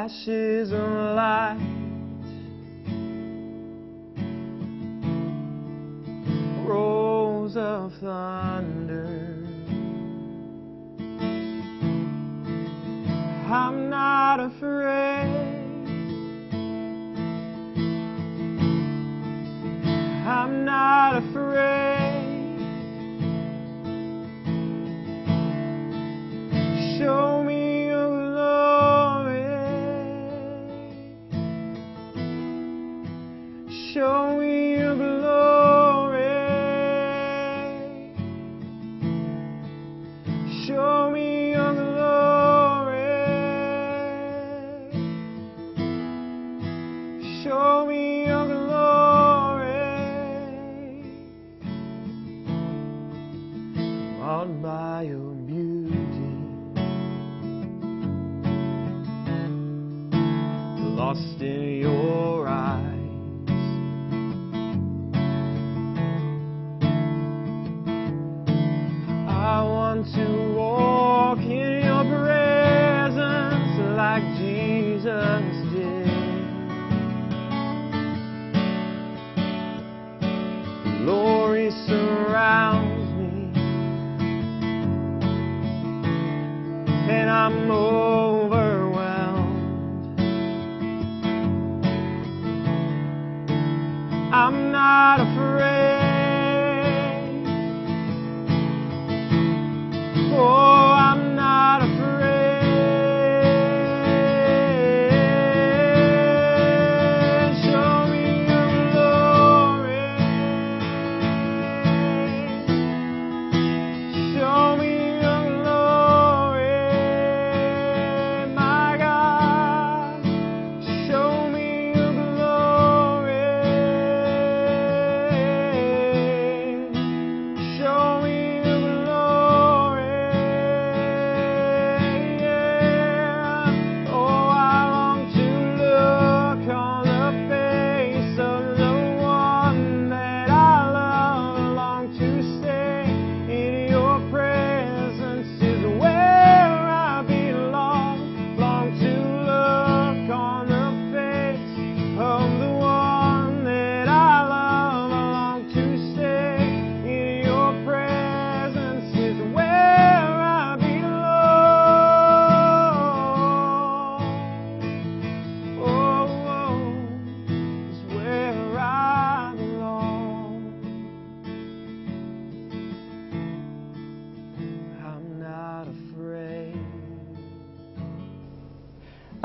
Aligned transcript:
Flashes 0.00 0.72
of 0.72 0.80
light, 0.80 1.58
rolls 6.66 7.54
of 7.54 7.92
thunder. 8.00 9.44
I'm 13.52 13.90
not 13.90 14.40
afraid. 14.40 15.09
Lost 61.10 61.40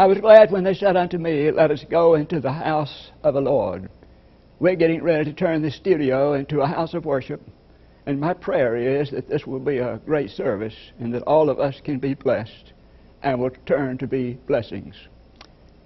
I 0.05 0.07
was 0.07 0.19
glad 0.19 0.51
when 0.51 0.63
they 0.63 0.75
said 0.75 0.95
unto 0.95 1.17
me, 1.17 1.49
Let 1.49 1.71
us 1.71 1.83
go 1.89 2.13
into 2.13 2.39
the 2.39 2.51
house 2.51 3.09
of 3.23 3.33
the 3.33 3.41
Lord. 3.41 3.89
We're 4.59 4.75
getting 4.75 5.01
ready 5.01 5.25
to 5.25 5.33
turn 5.33 5.63
the 5.63 5.71
studio 5.71 6.33
into 6.33 6.61
a 6.61 6.67
house 6.67 6.93
of 6.93 7.05
worship. 7.05 7.41
And 8.05 8.19
my 8.19 8.35
prayer 8.35 8.75
is 8.75 9.09
that 9.09 9.27
this 9.27 9.47
will 9.47 9.59
be 9.59 9.79
a 9.79 9.99
great 10.05 10.29
service 10.29 10.75
and 10.99 11.11
that 11.15 11.23
all 11.23 11.49
of 11.49 11.59
us 11.59 11.81
can 11.83 11.97
be 11.97 12.13
blessed 12.13 12.73
and 13.23 13.39
will 13.39 13.49
turn 13.65 13.97
to 13.97 14.05
be 14.05 14.37
blessings. 14.45 14.93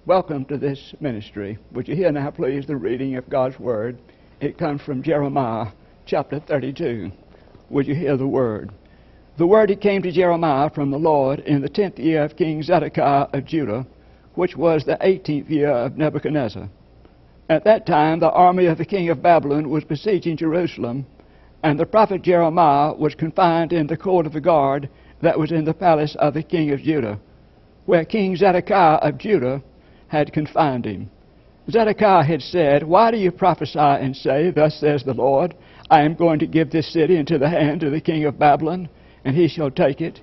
Welcome 0.04 0.44
to 0.44 0.58
this 0.58 0.92
ministry. 1.00 1.56
Would 1.72 1.88
you 1.88 1.96
hear 1.96 2.12
now, 2.12 2.30
please, 2.30 2.66
the 2.66 2.76
reading 2.76 3.16
of 3.16 3.30
God's 3.30 3.58
Word? 3.58 3.98
It 4.42 4.58
comes 4.58 4.82
from 4.82 5.02
Jeremiah 5.02 5.68
chapter 6.04 6.40
32. 6.40 7.10
Would 7.70 7.86
you 7.86 7.94
hear 7.94 8.18
the 8.18 8.28
Word? 8.28 8.70
The 9.38 9.46
word 9.46 9.70
that 9.70 9.80
came 9.80 10.02
to 10.02 10.12
Jeremiah 10.12 10.68
from 10.68 10.90
the 10.90 10.98
Lord 10.98 11.40
in 11.40 11.62
the 11.62 11.70
tenth 11.70 11.98
year 11.98 12.22
of 12.22 12.36
King 12.36 12.62
Zedekiah 12.62 13.28
of 13.32 13.46
Judah, 13.46 13.86
which 14.34 14.56
was 14.56 14.84
the 14.84 14.98
eighteenth 15.00 15.50
year 15.50 15.70
of 15.70 15.96
Nebuchadnezzar. 15.96 16.68
At 17.48 17.64
that 17.64 17.86
time, 17.86 18.20
the 18.20 18.30
army 18.30 18.66
of 18.66 18.78
the 18.78 18.84
king 18.84 19.08
of 19.08 19.22
Babylon 19.22 19.70
was 19.70 19.84
besieging 19.84 20.36
Jerusalem, 20.36 21.06
and 21.62 21.78
the 21.78 21.86
prophet 21.86 22.22
Jeremiah 22.22 22.94
was 22.94 23.14
confined 23.14 23.72
in 23.72 23.86
the 23.86 23.96
court 23.96 24.26
of 24.26 24.32
the 24.32 24.40
guard 24.40 24.88
that 25.20 25.38
was 25.38 25.52
in 25.52 25.64
the 25.64 25.74
palace 25.74 26.16
of 26.18 26.34
the 26.34 26.42
king 26.42 26.70
of 26.70 26.80
Judah, 26.80 27.18
where 27.86 28.04
King 28.04 28.36
Zedekiah 28.36 28.98
of 28.98 29.18
Judah 29.18 29.62
had 30.08 30.32
confined 30.32 30.84
him. 30.84 31.10
Zedekiah 31.70 32.24
had 32.24 32.42
said, 32.42 32.82
Why 32.82 33.10
do 33.10 33.16
you 33.16 33.30
prophesy 33.30 33.78
and 33.78 34.16
say, 34.16 34.50
Thus 34.50 34.76
says 34.76 35.04
the 35.04 35.14
Lord, 35.14 35.54
I 35.90 36.02
am 36.02 36.14
going 36.14 36.38
to 36.38 36.46
give 36.46 36.70
this 36.70 36.92
city 36.92 37.16
into 37.16 37.38
the 37.38 37.48
hand 37.48 37.82
of 37.82 37.92
the 37.92 38.00
king 38.00 38.24
of 38.24 38.38
Babylon, 38.38 38.88
and 39.24 39.36
he 39.36 39.48
shall 39.48 39.70
take 39.70 40.00
it? 40.00 40.20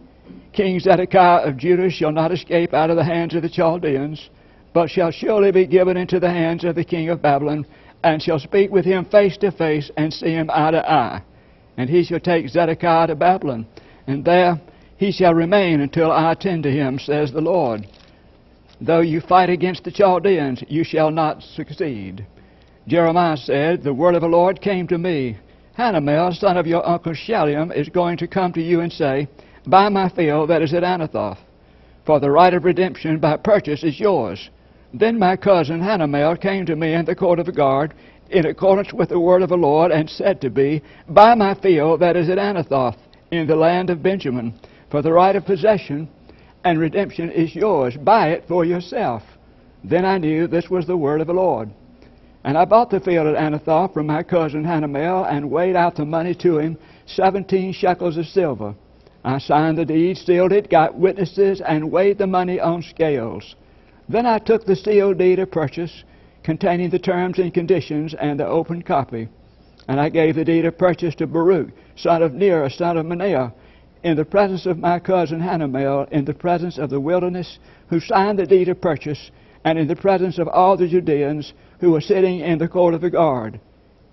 King 0.53 0.79
Zedekiah 0.79 1.47
of 1.47 1.57
Judah 1.57 1.89
shall 1.89 2.11
not 2.11 2.31
escape 2.31 2.73
out 2.73 2.89
of 2.89 2.95
the 2.95 3.03
hands 3.03 3.35
of 3.35 3.41
the 3.41 3.49
Chaldeans, 3.49 4.29
but 4.73 4.89
shall 4.89 5.11
surely 5.11 5.51
be 5.51 5.67
given 5.67 5.97
into 5.97 6.19
the 6.19 6.29
hands 6.29 6.63
of 6.63 6.75
the 6.75 6.83
king 6.83 7.09
of 7.09 7.21
Babylon, 7.21 7.65
and 8.03 8.21
shall 8.21 8.39
speak 8.39 8.71
with 8.71 8.85
him 8.85 9.05
face 9.05 9.37
to 9.37 9.51
face, 9.51 9.91
and 9.97 10.13
see 10.13 10.31
him 10.31 10.49
eye 10.51 10.71
to 10.71 10.91
eye. 10.91 11.21
And 11.77 11.89
he 11.89 12.03
shall 12.03 12.19
take 12.19 12.49
Zedekiah 12.49 13.07
to 13.07 13.15
Babylon, 13.15 13.67
and 14.07 14.23
there 14.25 14.59
he 14.97 15.11
shall 15.11 15.33
remain 15.33 15.81
until 15.81 16.11
I 16.11 16.31
attend 16.31 16.63
to 16.63 16.71
him, 16.71 16.99
says 16.99 17.31
the 17.31 17.41
Lord. 17.41 17.87
Though 18.81 19.01
you 19.01 19.21
fight 19.21 19.49
against 19.49 19.83
the 19.83 19.91
Chaldeans, 19.91 20.63
you 20.67 20.83
shall 20.83 21.11
not 21.11 21.41
succeed. 21.41 22.25
Jeremiah 22.87 23.37
said, 23.37 23.83
The 23.83 23.93
word 23.93 24.15
of 24.15 24.21
the 24.21 24.27
Lord 24.27 24.61
came 24.61 24.87
to 24.87 24.97
me. 24.97 25.37
Hanamel, 25.77 26.33
son 26.33 26.57
of 26.57 26.65
your 26.65 26.87
uncle 26.87 27.13
Shalom, 27.13 27.71
is 27.71 27.89
going 27.89 28.17
to 28.17 28.27
come 28.27 28.53
to 28.53 28.61
you 28.61 28.81
and 28.81 28.91
say, 28.91 29.27
Buy 29.67 29.89
my 29.89 30.07
field 30.07 30.49
that 30.49 30.61
is 30.61 30.73
at 30.73 30.83
Anathoth, 30.83 31.39
for 32.05 32.21
the 32.21 32.31
right 32.31 32.53
of 32.53 32.63
redemption 32.63 33.19
by 33.19 33.35
purchase 33.35 33.83
is 33.83 33.99
yours. 33.99 34.49
Then 34.93 35.19
my 35.19 35.35
cousin 35.35 35.81
Hanamel 35.81 36.39
came 36.39 36.65
to 36.67 36.75
me 36.77 36.93
in 36.93 37.03
the 37.03 37.15
court 37.15 37.37
of 37.37 37.47
the 37.47 37.51
guard, 37.51 37.93
in 38.29 38.45
accordance 38.45 38.93
with 38.93 39.09
the 39.09 39.19
word 39.19 39.41
of 39.41 39.49
the 39.49 39.57
Lord, 39.57 39.91
and 39.91 40.09
said 40.09 40.39
to 40.41 40.49
me, 40.49 40.81
Buy 41.09 41.35
my 41.35 41.53
field 41.53 41.99
that 41.99 42.15
is 42.15 42.29
at 42.29 42.37
Anathoth, 42.37 42.95
in 43.31 43.45
the 43.45 43.57
land 43.57 43.89
of 43.89 44.01
Benjamin, 44.01 44.53
for 44.89 45.01
the 45.01 45.11
right 45.11 45.35
of 45.35 45.45
possession 45.45 46.07
and 46.63 46.79
redemption 46.79 47.29
is 47.31 47.53
yours. 47.53 47.95
Buy 47.97 48.29
it 48.29 48.45
for 48.47 48.63
yourself. 48.63 49.23
Then 49.83 50.05
I 50.05 50.17
knew 50.17 50.47
this 50.47 50.69
was 50.69 50.87
the 50.87 50.97
word 50.97 51.21
of 51.21 51.27
the 51.27 51.33
Lord. 51.33 51.69
And 52.43 52.57
I 52.57 52.63
bought 52.63 52.89
the 52.89 53.01
field 53.01 53.27
at 53.27 53.35
Anathoth 53.35 53.93
from 53.93 54.07
my 54.07 54.23
cousin 54.23 54.63
Hanamel 54.63 55.29
and 55.29 55.51
weighed 55.51 55.75
out 55.75 55.95
the 55.95 56.05
money 56.05 56.33
to 56.35 56.57
him, 56.57 56.77
seventeen 57.05 57.73
shekels 57.73 58.17
of 58.17 58.25
silver. 58.25 58.73
I 59.27 59.39
signed 59.39 59.77
the 59.77 59.83
deed, 59.83 60.17
sealed 60.17 60.53
it, 60.53 60.69
got 60.69 60.97
witnesses, 60.97 61.59
and 61.59 61.91
weighed 61.91 62.17
the 62.17 62.27
money 62.27 62.61
on 62.61 62.81
scales. 62.81 63.57
Then 64.07 64.25
I 64.25 64.39
took 64.39 64.63
the 64.63 64.73
sealed 64.73 65.17
deed 65.17 65.39
of 65.39 65.51
purchase, 65.51 66.05
containing 66.43 66.91
the 66.91 66.99
terms 66.99 67.37
and 67.37 67.53
conditions, 67.53 68.13
and 68.13 68.39
the 68.39 68.47
open 68.47 68.83
copy. 68.83 69.27
And 69.89 69.99
I 69.99 70.07
gave 70.07 70.35
the 70.35 70.45
deed 70.45 70.63
of 70.63 70.77
purchase 70.77 71.13
to 71.15 71.27
Baruch, 71.27 71.71
son 71.97 72.23
of 72.23 72.31
Neriah, 72.31 72.71
son 72.71 72.95
of 72.95 73.05
Mahnah, 73.05 73.51
in 74.01 74.15
the 74.15 74.23
presence 74.23 74.65
of 74.65 74.77
my 74.79 74.97
cousin 74.97 75.41
Hanamel, 75.41 76.09
in 76.09 76.23
the 76.23 76.33
presence 76.33 76.77
of 76.77 76.89
the 76.89 77.01
wilderness, 77.01 77.59
who 77.89 77.99
signed 77.99 78.39
the 78.39 78.45
deed 78.45 78.69
of 78.69 78.79
purchase, 78.79 79.31
and 79.65 79.77
in 79.77 79.89
the 79.89 79.95
presence 79.97 80.37
of 80.37 80.47
all 80.47 80.77
the 80.77 80.87
Judeans 80.87 81.53
who 81.81 81.91
were 81.91 81.99
sitting 81.99 82.39
in 82.39 82.59
the 82.59 82.69
court 82.69 82.93
of 82.93 83.01
the 83.01 83.09
guard. 83.09 83.59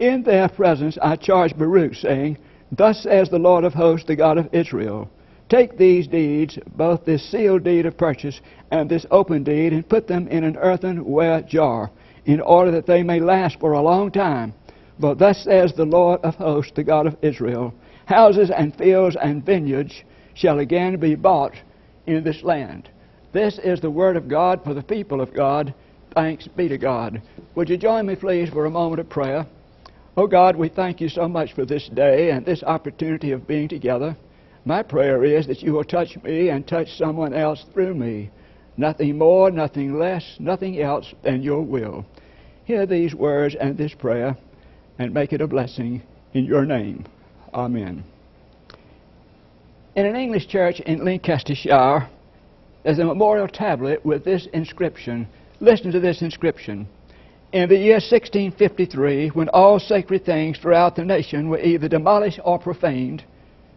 In 0.00 0.24
their 0.24 0.48
presence 0.48 0.98
I 1.00 1.14
charged 1.14 1.56
Baruch, 1.56 1.94
saying, 1.94 2.36
Thus 2.72 3.02
says 3.02 3.28
the 3.28 3.38
Lord 3.38 3.64
of 3.64 3.74
hosts, 3.74 4.06
the 4.06 4.16
God 4.16 4.38
of 4.38 4.48
Israel 4.52 5.08
Take 5.48 5.76
these 5.76 6.06
deeds, 6.06 6.58
both 6.74 7.04
this 7.04 7.22
sealed 7.30 7.64
deed 7.64 7.84
of 7.86 7.98
purchase 7.98 8.40
and 8.70 8.88
this 8.88 9.04
open 9.10 9.44
deed, 9.44 9.72
and 9.72 9.88
put 9.88 10.08
them 10.08 10.26
in 10.28 10.42
an 10.42 10.56
earthenware 10.56 11.42
jar, 11.42 11.90
in 12.24 12.40
order 12.40 12.70
that 12.70 12.86
they 12.86 13.02
may 13.02 13.20
last 13.20 13.60
for 13.60 13.72
a 13.72 13.82
long 13.82 14.10
time. 14.10 14.54
For 15.00 15.14
thus 15.14 15.44
says 15.44 15.74
the 15.74 15.84
Lord 15.84 16.20
of 16.22 16.34
hosts, 16.36 16.72
the 16.74 16.84
God 16.84 17.06
of 17.06 17.16
Israel 17.20 17.74
Houses 18.06 18.50
and 18.50 18.74
fields 18.76 19.16
and 19.20 19.44
vineyards 19.44 20.02
shall 20.34 20.58
again 20.58 20.98
be 20.98 21.14
bought 21.14 21.54
in 22.06 22.22
this 22.22 22.42
land. 22.42 22.90
This 23.32 23.58
is 23.62 23.80
the 23.80 23.90
word 23.90 24.16
of 24.16 24.28
God 24.28 24.62
for 24.62 24.74
the 24.74 24.82
people 24.82 25.20
of 25.20 25.32
God. 25.32 25.72
Thanks 26.14 26.46
be 26.46 26.68
to 26.68 26.78
God. 26.78 27.22
Would 27.54 27.70
you 27.70 27.76
join 27.76 28.06
me, 28.06 28.14
please, 28.14 28.50
for 28.50 28.66
a 28.66 28.70
moment 28.70 29.00
of 29.00 29.08
prayer? 29.08 29.46
Oh 30.16 30.28
God, 30.28 30.54
we 30.54 30.68
thank 30.68 31.00
you 31.00 31.08
so 31.08 31.26
much 31.26 31.54
for 31.54 31.64
this 31.66 31.88
day 31.92 32.30
and 32.30 32.46
this 32.46 32.62
opportunity 32.62 33.32
of 33.32 33.48
being 33.48 33.68
together. 33.68 34.16
My 34.64 34.82
prayer 34.82 35.24
is 35.24 35.48
that 35.48 35.60
you 35.60 35.72
will 35.72 35.84
touch 35.84 36.16
me 36.22 36.50
and 36.50 36.66
touch 36.66 36.96
someone 36.96 37.34
else 37.34 37.64
through 37.72 37.94
me. 37.94 38.30
Nothing 38.76 39.18
more, 39.18 39.50
nothing 39.50 39.98
less, 39.98 40.36
nothing 40.38 40.80
else 40.80 41.12
than 41.24 41.42
your 41.42 41.62
will. 41.62 42.06
Hear 42.64 42.86
these 42.86 43.14
words 43.14 43.56
and 43.60 43.76
this 43.76 43.92
prayer 43.92 44.36
and 44.98 45.12
make 45.12 45.32
it 45.32 45.40
a 45.40 45.48
blessing 45.48 46.02
in 46.32 46.44
your 46.44 46.64
name. 46.64 47.06
Amen. 47.52 48.04
In 49.96 50.06
an 50.06 50.16
English 50.16 50.46
church 50.46 50.80
in 50.80 51.04
Lancashire, 51.04 52.08
there's 52.84 52.98
a 53.00 53.04
memorial 53.04 53.48
tablet 53.48 54.04
with 54.06 54.24
this 54.24 54.46
inscription. 54.52 55.26
Listen 55.60 55.90
to 55.90 56.00
this 56.00 56.22
inscription. 56.22 56.86
In 57.54 57.68
the 57.68 57.78
year 57.78 58.00
1653, 58.00 59.28
when 59.28 59.48
all 59.50 59.78
sacred 59.78 60.24
things 60.24 60.58
throughout 60.58 60.96
the 60.96 61.04
nation 61.04 61.48
were 61.48 61.60
either 61.60 61.86
demolished 61.86 62.40
or 62.44 62.58
profaned, 62.58 63.22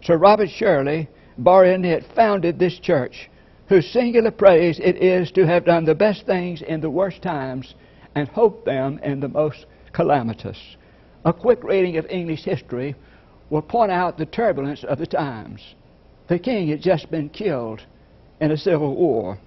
Sir 0.01 0.17
Robert 0.17 0.49
Shirley, 0.49 1.07
Baronet, 1.37 2.03
founded 2.15 2.57
this 2.57 2.79
church, 2.79 3.29
whose 3.69 3.87
singular 3.91 4.31
praise 4.31 4.79
it 4.79 4.95
is 4.95 5.29
to 5.33 5.45
have 5.45 5.65
done 5.65 5.85
the 5.85 5.93
best 5.93 6.25
things 6.25 6.63
in 6.63 6.81
the 6.81 6.89
worst 6.89 7.21
times 7.21 7.75
and 8.15 8.27
hoped 8.29 8.65
them 8.65 8.99
in 9.03 9.19
the 9.19 9.27
most 9.27 9.67
calamitous. 9.93 10.57
A 11.23 11.31
quick 11.31 11.63
reading 11.63 11.97
of 11.97 12.07
English 12.07 12.45
history 12.45 12.95
will 13.51 13.61
point 13.61 13.91
out 13.91 14.17
the 14.17 14.25
turbulence 14.25 14.83
of 14.85 14.97
the 14.97 15.05
times. 15.05 15.75
The 16.29 16.39
king 16.39 16.69
had 16.69 16.81
just 16.81 17.11
been 17.11 17.29
killed 17.29 17.83
in 18.41 18.49
a 18.49 18.57
civil 18.57 18.95
war. 18.95 19.37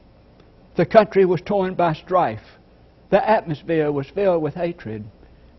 The 0.77 0.87
country 0.87 1.25
was 1.25 1.41
torn 1.41 1.75
by 1.75 1.95
strife. 1.95 2.60
The 3.11 3.29
atmosphere 3.29 3.91
was 3.91 4.09
filled 4.09 4.43
with 4.43 4.55
hatred, 4.55 5.05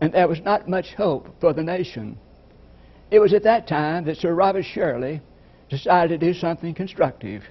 and 0.00 0.12
there 0.12 0.28
was 0.28 0.40
not 0.40 0.68
much 0.68 0.94
hope 0.94 1.28
for 1.40 1.52
the 1.52 1.62
nation. 1.62 2.18
It 3.10 3.20
was 3.20 3.34
at 3.34 3.42
that 3.42 3.66
time 3.66 4.04
that 4.04 4.16
Sir 4.16 4.34
Robert 4.34 4.64
Shirley 4.64 5.20
decided 5.68 6.20
to 6.20 6.26
do 6.26 6.34
something 6.34 6.74
constructive. 6.74 7.44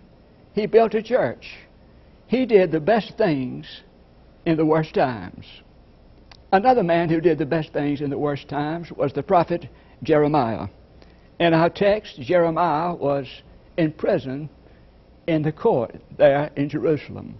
He 0.53 0.65
built 0.65 0.95
a 0.95 1.03
church. 1.03 1.57
He 2.27 2.45
did 2.45 2.71
the 2.71 2.79
best 2.79 3.17
things 3.17 3.81
in 4.45 4.57
the 4.57 4.65
worst 4.65 4.95
times. 4.95 5.45
Another 6.51 6.83
man 6.83 7.09
who 7.09 7.21
did 7.21 7.37
the 7.37 7.45
best 7.45 7.71
things 7.71 8.01
in 8.01 8.09
the 8.09 8.17
worst 8.17 8.49
times 8.49 8.91
was 8.91 9.13
the 9.13 9.23
prophet 9.23 9.69
Jeremiah. 10.03 10.67
In 11.39 11.53
our 11.53 11.69
text, 11.69 12.19
Jeremiah 12.19 12.93
was 12.95 13.27
in 13.77 13.91
prison 13.91 14.49
in 15.27 15.43
the 15.43 15.51
court 15.51 15.95
there 16.17 16.51
in 16.55 16.69
Jerusalem. 16.69 17.37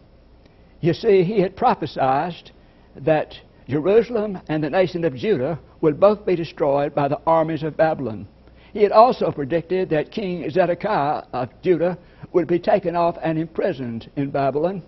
You 0.82 0.94
see, 0.94 1.24
he 1.24 1.40
had 1.40 1.56
prophesied 1.56 2.52
that 2.96 3.36
Jerusalem 3.70 4.40
and 4.50 4.64
the 4.64 4.70
nation 4.70 5.04
of 5.06 5.16
Judah 5.16 5.60
would 5.80 6.00
both 6.00 6.26
be 6.26 6.36
destroyed 6.36 6.94
by 6.94 7.08
the 7.08 7.22
armies 7.26 7.64
of 7.64 7.78
Babylon. 7.78 8.28
He 8.74 8.84
had 8.84 8.92
also 8.92 9.32
predicted 9.32 9.90
that 9.90 10.12
King 10.12 10.50
Zedekiah 10.50 11.24
of 11.34 11.50
Judah 11.62 11.98
would 12.34 12.48
be 12.48 12.60
taken 12.60 12.96
off 12.96 13.18
and 13.22 13.38
imprisoned 13.38 14.10
in 14.16 14.32
Babylon. 14.32 14.82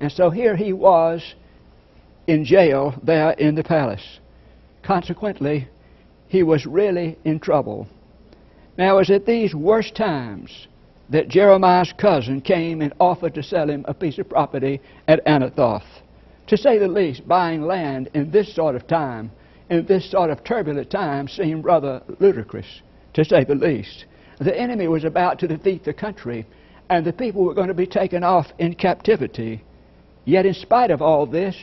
And 0.00 0.10
so 0.10 0.30
here 0.30 0.56
he 0.56 0.72
was 0.72 1.34
in 2.26 2.44
jail 2.44 2.94
there 3.02 3.32
in 3.32 3.54
the 3.54 3.64
palace. 3.64 4.20
Consequently, 4.82 5.68
he 6.28 6.42
was 6.42 6.66
really 6.66 7.18
in 7.24 7.40
trouble. 7.40 7.88
Now, 8.78 8.94
it 8.94 8.98
was 8.98 9.10
at 9.10 9.26
these 9.26 9.54
worst 9.54 9.94
times 9.96 10.68
that 11.08 11.28
Jeremiah's 11.28 11.92
cousin 11.96 12.40
came 12.40 12.82
and 12.82 12.92
offered 12.98 13.34
to 13.34 13.42
sell 13.42 13.70
him 13.70 13.84
a 13.86 13.94
piece 13.94 14.18
of 14.18 14.28
property 14.28 14.80
at 15.06 15.24
Anathoth. 15.24 15.84
To 16.48 16.56
say 16.56 16.78
the 16.78 16.88
least, 16.88 17.26
buying 17.26 17.62
land 17.62 18.08
in 18.14 18.30
this 18.30 18.54
sort 18.54 18.74
of 18.74 18.86
time, 18.86 19.30
in 19.70 19.86
this 19.86 20.10
sort 20.10 20.30
of 20.30 20.44
turbulent 20.44 20.90
time, 20.90 21.28
seemed 21.28 21.64
rather 21.64 22.02
ludicrous, 22.20 22.82
to 23.14 23.24
say 23.24 23.44
the 23.44 23.54
least. 23.54 24.06
The 24.38 24.58
enemy 24.58 24.88
was 24.88 25.04
about 25.04 25.38
to 25.40 25.48
defeat 25.48 25.84
the 25.84 25.94
country, 25.94 26.46
and 26.88 27.04
the 27.04 27.12
people 27.12 27.44
were 27.44 27.54
going 27.54 27.68
to 27.68 27.74
be 27.74 27.86
taken 27.86 28.22
off 28.22 28.46
in 28.58 28.74
captivity. 28.74 29.64
Yet, 30.24 30.46
in 30.46 30.54
spite 30.54 30.90
of 30.90 31.02
all 31.02 31.26
this, 31.26 31.56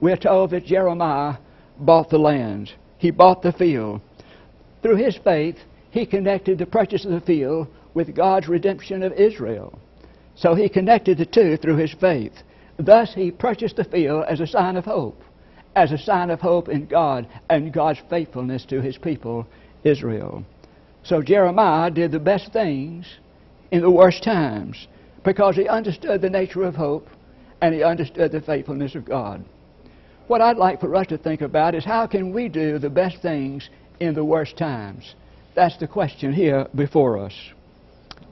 we're 0.00 0.16
told 0.16 0.50
that 0.50 0.66
Jeremiah 0.66 1.36
bought 1.78 2.10
the 2.10 2.18
land, 2.18 2.72
he 2.98 3.10
bought 3.10 3.42
the 3.42 3.52
field. 3.52 4.00
Through 4.82 4.96
his 4.96 5.16
faith, 5.16 5.56
he 5.90 6.06
connected 6.06 6.58
the 6.58 6.66
purchase 6.66 7.04
of 7.04 7.10
the 7.10 7.20
field 7.20 7.68
with 7.94 8.14
God's 8.14 8.48
redemption 8.48 9.02
of 9.02 9.12
Israel. 9.12 9.78
So 10.34 10.54
he 10.54 10.68
connected 10.68 11.18
the 11.18 11.26
two 11.26 11.56
through 11.56 11.76
his 11.76 11.92
faith. 11.92 12.32
Thus 12.78 13.12
he 13.14 13.30
purchased 13.30 13.76
the 13.76 13.84
field 13.84 14.24
as 14.28 14.40
a 14.40 14.46
sign 14.46 14.76
of 14.76 14.84
hope, 14.84 15.20
as 15.76 15.92
a 15.92 15.98
sign 15.98 16.30
of 16.30 16.40
hope 16.40 16.68
in 16.68 16.86
God 16.86 17.26
and 17.48 17.72
God's 17.72 18.00
faithfulness 18.08 18.64
to 18.66 18.80
his 18.80 18.96
people, 18.96 19.46
Israel. 19.84 20.44
So 21.02 21.22
Jeremiah 21.22 21.90
did 21.90 22.12
the 22.12 22.18
best 22.18 22.52
things 22.52 23.06
in 23.70 23.82
the 23.82 23.90
worst 23.90 24.22
times 24.22 24.88
because 25.24 25.56
he 25.56 25.68
understood 25.68 26.20
the 26.20 26.30
nature 26.30 26.62
of 26.62 26.74
hope 26.74 27.08
and 27.60 27.74
he 27.74 27.82
understood 27.82 28.32
the 28.32 28.40
faithfulness 28.40 28.94
of 28.94 29.04
God. 29.04 29.44
What 30.26 30.40
I'd 30.40 30.56
like 30.56 30.80
for 30.80 30.94
us 30.94 31.08
to 31.08 31.18
think 31.18 31.40
about 31.40 31.74
is 31.74 31.84
how 31.84 32.06
can 32.06 32.32
we 32.32 32.48
do 32.48 32.78
the 32.78 32.88
best 32.88 33.20
things 33.20 33.68
in 33.98 34.14
the 34.14 34.24
worst 34.24 34.56
times? 34.56 35.14
That's 35.54 35.76
the 35.76 35.88
question 35.88 36.32
here 36.32 36.66
before 36.74 37.18
us. 37.18 37.34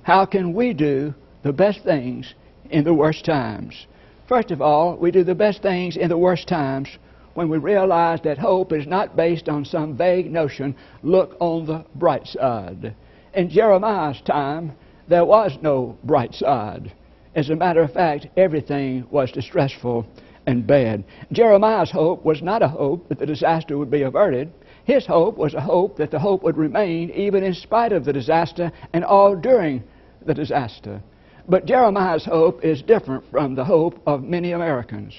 How 0.09 0.25
can 0.25 0.55
we 0.55 0.73
do 0.73 1.13
the 1.43 1.53
best 1.53 1.85
things 1.85 2.33
in 2.71 2.83
the 2.83 2.95
worst 2.95 3.27
times? 3.27 3.87
First 4.27 4.51
of 4.51 4.63
all, 4.63 4.97
we 4.97 5.11
do 5.11 5.23
the 5.23 5.35
best 5.35 5.61
things 5.61 5.99
in 5.99 6.09
the 6.09 6.17
worst 6.17 6.49
times 6.49 6.89
when 7.35 7.51
we 7.51 7.59
realize 7.59 8.23
that 8.23 8.39
hope 8.39 8.73
is 8.73 8.87
not 8.87 9.17
based 9.17 9.51
on 9.51 9.67
some 9.67 9.99
vague 9.99 10.33
notion, 10.33 10.75
look 11.03 11.37
on 11.41 11.67
the 11.67 11.85
bright 11.95 12.27
side. 12.27 12.95
In 13.35 13.51
Jeremiah's 13.51 14.23
time, 14.23 14.73
there 15.09 15.27
was 15.27 15.59
no 15.61 15.99
bright 16.05 16.33
side. 16.35 16.91
As 17.35 17.51
a 17.51 17.57
matter 17.57 17.83
of 17.83 17.93
fact, 17.93 18.29
everything 18.35 19.07
was 19.11 19.31
distressful 19.31 20.07
and 20.47 20.67
bad. 20.67 21.05
Jeremiah's 21.33 21.91
hope 21.91 22.25
was 22.25 22.41
not 22.41 22.63
a 22.63 22.69
hope 22.69 23.11
that 23.11 23.19
the 23.19 23.27
disaster 23.27 23.77
would 23.77 23.91
be 23.91 24.01
averted. 24.01 24.51
His 24.85 25.05
hope 25.05 25.37
was 25.37 25.53
a 25.53 25.61
hope 25.61 25.99
that 25.99 26.11
the 26.11 26.19
hope 26.19 26.43
would 26.45 26.57
remain 26.57 27.11
even 27.11 27.45
in 27.45 27.53
spite 27.53 27.93
of 27.93 28.07
the 28.07 28.13
disaster 28.15 28.73
and 28.95 29.05
all 29.05 29.37
during 29.37 29.85
the 30.29 30.35
disaster. 30.35 31.03
But 31.49 31.65
Jeremiah's 31.65 32.25
hope 32.25 32.65
is 32.65 32.83
different 32.83 33.25
from 33.33 33.57
the 33.57 33.65
hope 33.65 34.01
of 34.07 34.23
many 34.23 34.53
Americans. 34.53 35.15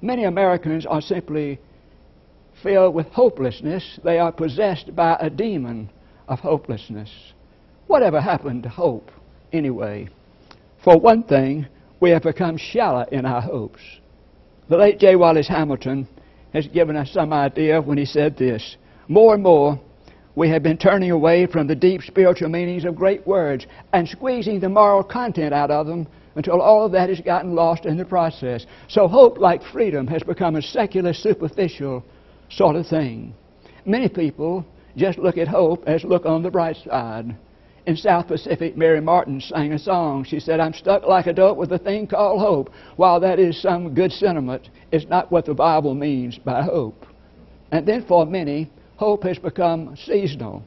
Many 0.00 0.24
Americans 0.24 0.86
are 0.86 1.02
simply 1.02 1.58
filled 2.62 2.94
with 2.94 3.08
hopelessness. 3.08 3.98
They 4.02 4.18
are 4.18 4.32
possessed 4.32 4.94
by 4.96 5.18
a 5.20 5.28
demon 5.28 5.90
of 6.28 6.38
hopelessness. 6.38 7.10
Whatever 7.88 8.20
happened 8.20 8.62
to 8.62 8.68
hope, 8.68 9.10
anyway? 9.52 10.08
For 10.82 10.98
one 10.98 11.24
thing, 11.24 11.66
we 12.00 12.10
have 12.10 12.22
become 12.22 12.56
shallow 12.56 13.06
in 13.10 13.26
our 13.26 13.42
hopes. 13.42 13.80
The 14.68 14.76
late 14.76 14.98
J. 14.98 15.16
Wallace 15.16 15.48
Hamilton 15.48 16.06
has 16.52 16.68
given 16.68 16.96
us 16.96 17.10
some 17.10 17.32
idea 17.32 17.82
when 17.82 17.98
he 17.98 18.06
said 18.06 18.36
this 18.36 18.76
more 19.08 19.34
and 19.34 19.42
more, 19.42 19.78
We 20.36 20.48
have 20.48 20.64
been 20.64 20.78
turning 20.78 21.12
away 21.12 21.46
from 21.46 21.68
the 21.68 21.76
deep 21.76 22.02
spiritual 22.02 22.48
meanings 22.48 22.84
of 22.84 22.96
great 22.96 23.24
words 23.26 23.66
and 23.92 24.08
squeezing 24.08 24.58
the 24.58 24.68
moral 24.68 25.04
content 25.04 25.54
out 25.54 25.70
of 25.70 25.86
them 25.86 26.08
until 26.34 26.60
all 26.60 26.84
of 26.84 26.92
that 26.92 27.08
has 27.08 27.20
gotten 27.20 27.54
lost 27.54 27.86
in 27.86 27.96
the 27.96 28.04
process. 28.04 28.66
So 28.88 29.06
hope, 29.06 29.38
like 29.38 29.62
freedom, 29.62 30.08
has 30.08 30.24
become 30.24 30.56
a 30.56 30.62
secular, 30.62 31.12
superficial 31.12 32.04
sort 32.50 32.74
of 32.74 32.86
thing. 32.88 33.34
Many 33.84 34.08
people 34.08 34.66
just 34.96 35.18
look 35.18 35.38
at 35.38 35.46
hope 35.46 35.84
as 35.86 36.02
look 36.02 36.26
on 36.26 36.42
the 36.42 36.50
bright 36.50 36.76
side. 36.84 37.36
In 37.86 37.96
South 37.96 38.26
Pacific, 38.26 38.76
Mary 38.76 39.00
Martin 39.00 39.40
sang 39.40 39.72
a 39.72 39.78
song. 39.78 40.24
She 40.24 40.40
said, 40.40 40.58
I'm 40.58 40.72
stuck 40.72 41.04
like 41.04 41.26
a 41.26 41.32
dope 41.32 41.58
with 41.58 41.70
a 41.72 41.78
thing 41.78 42.06
called 42.06 42.40
hope. 42.40 42.70
While 42.96 43.20
that 43.20 43.38
is 43.38 43.60
some 43.60 43.94
good 43.94 44.10
sentiment, 44.10 44.70
it's 44.90 45.06
not 45.06 45.30
what 45.30 45.44
the 45.44 45.54
Bible 45.54 45.94
means 45.94 46.38
by 46.38 46.62
hope. 46.62 47.06
And 47.70 47.86
then 47.86 48.04
for 48.06 48.24
many, 48.24 48.70
hope 48.96 49.24
has 49.24 49.38
become 49.38 49.96
seasonal. 49.96 50.62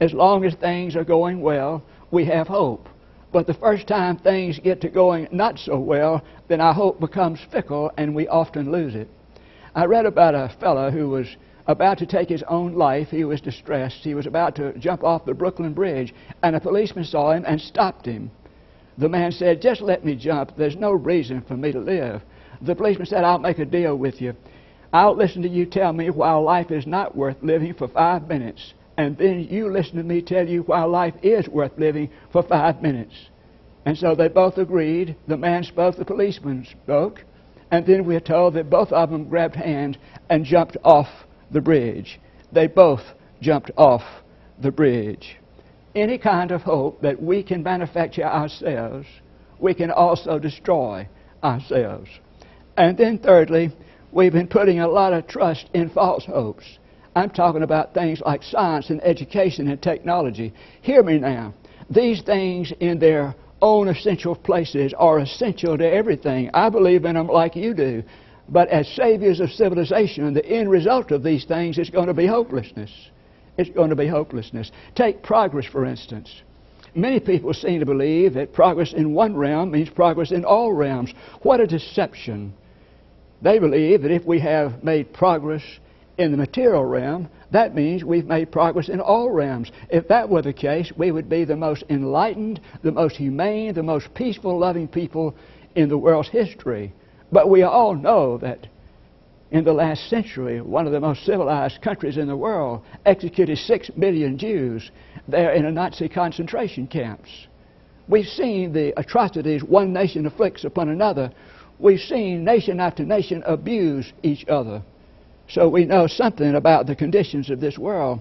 As 0.00 0.12
long 0.12 0.44
as 0.44 0.54
things 0.54 0.96
are 0.96 1.04
going 1.04 1.40
well, 1.40 1.82
we 2.10 2.24
have 2.26 2.48
hope. 2.48 2.88
But 3.32 3.46
the 3.46 3.54
first 3.54 3.86
time 3.86 4.16
things 4.16 4.58
get 4.58 4.80
to 4.80 4.88
going 4.88 5.28
not 5.30 5.58
so 5.58 5.78
well, 5.78 6.22
then 6.48 6.60
our 6.60 6.74
hope 6.74 6.98
becomes 6.98 7.40
fickle 7.52 7.92
and 7.96 8.14
we 8.14 8.26
often 8.26 8.72
lose 8.72 8.94
it. 8.94 9.08
I 9.74 9.84
read 9.84 10.06
about 10.06 10.34
a 10.34 10.52
fellow 10.58 10.90
who 10.90 11.08
was 11.10 11.36
about 11.66 11.98
to 11.98 12.06
take 12.06 12.28
his 12.28 12.42
own 12.48 12.74
life. 12.74 13.08
He 13.08 13.24
was 13.24 13.40
distressed. 13.40 14.02
He 14.02 14.14
was 14.14 14.26
about 14.26 14.56
to 14.56 14.76
jump 14.78 15.04
off 15.04 15.24
the 15.24 15.34
Brooklyn 15.34 15.72
Bridge, 15.72 16.12
and 16.42 16.56
a 16.56 16.60
policeman 16.60 17.04
saw 17.04 17.30
him 17.32 17.44
and 17.46 17.60
stopped 17.60 18.06
him. 18.06 18.30
The 18.98 19.08
man 19.08 19.30
said, 19.30 19.62
Just 19.62 19.80
let 19.80 20.04
me 20.04 20.16
jump. 20.16 20.56
There's 20.56 20.76
no 20.76 20.92
reason 20.92 21.42
for 21.42 21.56
me 21.56 21.70
to 21.72 21.78
live. 21.78 22.22
The 22.62 22.74
policeman 22.74 23.06
said, 23.06 23.24
I'll 23.24 23.38
make 23.38 23.58
a 23.58 23.64
deal 23.64 23.96
with 23.96 24.20
you. 24.20 24.34
I'll 24.92 25.14
listen 25.16 25.42
to 25.42 25.48
you 25.48 25.66
tell 25.66 25.92
me 25.92 26.10
why 26.10 26.32
life 26.34 26.70
is 26.70 26.86
not 26.86 27.16
worth 27.16 27.36
living 27.42 27.74
for 27.74 27.86
five 27.86 28.26
minutes, 28.28 28.74
and 28.96 29.16
then 29.16 29.46
you 29.48 29.70
listen 29.70 29.96
to 29.96 30.02
me 30.02 30.20
tell 30.20 30.48
you 30.48 30.62
why 30.62 30.82
life 30.84 31.14
is 31.22 31.48
worth 31.48 31.78
living 31.78 32.10
for 32.32 32.42
five 32.42 32.82
minutes. 32.82 33.14
And 33.86 33.96
so 33.96 34.14
they 34.14 34.28
both 34.28 34.58
agreed. 34.58 35.16
The 35.28 35.36
man 35.36 35.64
spoke, 35.64 35.96
the 35.96 36.04
policeman 36.04 36.66
spoke, 36.66 37.24
and 37.70 37.86
then 37.86 38.04
we're 38.04 38.20
told 38.20 38.54
that 38.54 38.68
both 38.68 38.92
of 38.92 39.10
them 39.10 39.28
grabbed 39.28 39.54
hands 39.54 39.96
and 40.28 40.44
jumped 40.44 40.76
off 40.84 41.08
the 41.50 41.60
bridge. 41.60 42.20
They 42.52 42.66
both 42.66 43.02
jumped 43.40 43.70
off 43.76 44.02
the 44.60 44.72
bridge. 44.72 45.36
Any 45.94 46.18
kind 46.18 46.50
of 46.50 46.62
hope 46.62 47.00
that 47.02 47.22
we 47.22 47.42
can 47.42 47.62
manufacture 47.62 48.24
ourselves, 48.24 49.06
we 49.58 49.74
can 49.74 49.90
also 49.90 50.38
destroy 50.38 51.08
ourselves. 51.42 52.10
And 52.76 52.98
then, 52.98 53.18
thirdly, 53.18 53.72
we've 54.12 54.32
been 54.32 54.48
putting 54.48 54.80
a 54.80 54.88
lot 54.88 55.12
of 55.12 55.26
trust 55.26 55.70
in 55.74 55.90
false 55.90 56.24
hopes. 56.24 56.64
I'm 57.16 57.30
talking 57.30 57.62
about 57.62 57.94
things 57.94 58.20
like 58.24 58.42
science 58.42 58.90
and 58.90 59.02
education 59.02 59.68
and 59.68 59.82
technology. 59.82 60.52
Hear 60.82 61.02
me 61.02 61.18
now. 61.18 61.54
These 61.90 62.22
things, 62.22 62.72
in 62.80 62.98
their 62.98 63.34
own 63.60 63.88
essential 63.88 64.36
places, 64.36 64.94
are 64.96 65.18
essential 65.18 65.76
to 65.76 65.84
everything. 65.84 66.50
I 66.54 66.68
believe 66.68 67.04
in 67.04 67.14
them 67.14 67.26
like 67.26 67.56
you 67.56 67.74
do. 67.74 68.02
But 68.48 68.68
as 68.68 68.88
saviors 68.88 69.40
of 69.40 69.50
civilization, 69.50 70.32
the 70.34 70.46
end 70.46 70.70
result 70.70 71.10
of 71.10 71.22
these 71.22 71.44
things 71.44 71.78
is 71.78 71.90
going 71.90 72.06
to 72.06 72.14
be 72.14 72.26
hopelessness. 72.26 72.90
It's 73.58 73.70
going 73.70 73.90
to 73.90 73.96
be 73.96 74.06
hopelessness. 74.06 74.70
Take 74.94 75.22
progress, 75.22 75.66
for 75.66 75.84
instance. 75.84 76.42
Many 76.94 77.20
people 77.20 77.54
seem 77.54 77.80
to 77.80 77.86
believe 77.86 78.34
that 78.34 78.52
progress 78.52 78.92
in 78.92 79.14
one 79.14 79.36
realm 79.36 79.70
means 79.70 79.90
progress 79.90 80.32
in 80.32 80.44
all 80.44 80.72
realms. 80.72 81.12
What 81.42 81.60
a 81.60 81.66
deception. 81.66 82.52
They 83.42 83.58
believe 83.58 84.02
that 84.02 84.10
if 84.10 84.24
we 84.24 84.40
have 84.40 84.84
made 84.84 85.12
progress 85.12 85.62
in 86.18 86.30
the 86.30 86.36
material 86.36 86.84
realm, 86.84 87.28
that 87.50 87.74
means 87.74 88.04
we've 88.04 88.26
made 88.26 88.52
progress 88.52 88.88
in 88.88 89.00
all 89.00 89.30
realms. 89.30 89.72
If 89.88 90.08
that 90.08 90.28
were 90.28 90.42
the 90.42 90.52
case, 90.52 90.92
we 90.96 91.10
would 91.10 91.28
be 91.28 91.44
the 91.44 91.56
most 91.56 91.84
enlightened, 91.88 92.60
the 92.82 92.92
most 92.92 93.16
humane, 93.16 93.74
the 93.74 93.82
most 93.82 94.12
peaceful, 94.14 94.58
loving 94.58 94.86
people 94.86 95.34
in 95.74 95.88
the 95.88 95.98
world's 95.98 96.28
history. 96.28 96.92
But 97.32 97.48
we 97.48 97.62
all 97.62 97.94
know 97.94 98.38
that 98.38 98.66
in 99.50 99.64
the 99.64 99.72
last 99.72 100.08
century, 100.08 100.60
one 100.60 100.86
of 100.86 100.92
the 100.92 101.00
most 101.00 101.24
civilized 101.24 101.80
countries 101.82 102.18
in 102.18 102.28
the 102.28 102.36
world 102.36 102.82
executed 103.04 103.58
six 103.58 103.90
million 103.96 104.38
Jews 104.38 104.90
there 105.26 105.52
in 105.52 105.64
a 105.64 105.72
Nazi 105.72 106.08
concentration 106.08 106.86
camps. 106.86 107.30
We've 108.08 108.26
seen 108.26 108.72
the 108.72 108.92
atrocities 108.98 109.62
one 109.62 109.92
nation 109.92 110.26
afflicts 110.26 110.64
upon 110.64 110.88
another. 110.88 111.32
We've 111.80 112.00
seen 112.00 112.44
nation 112.44 112.78
after 112.78 113.04
nation 113.04 113.42
abuse 113.46 114.12
each 114.22 114.46
other. 114.48 114.82
So 115.48 115.68
we 115.68 115.86
know 115.86 116.06
something 116.06 116.54
about 116.54 116.86
the 116.86 116.94
conditions 116.94 117.48
of 117.48 117.60
this 117.60 117.78
world. 117.78 118.20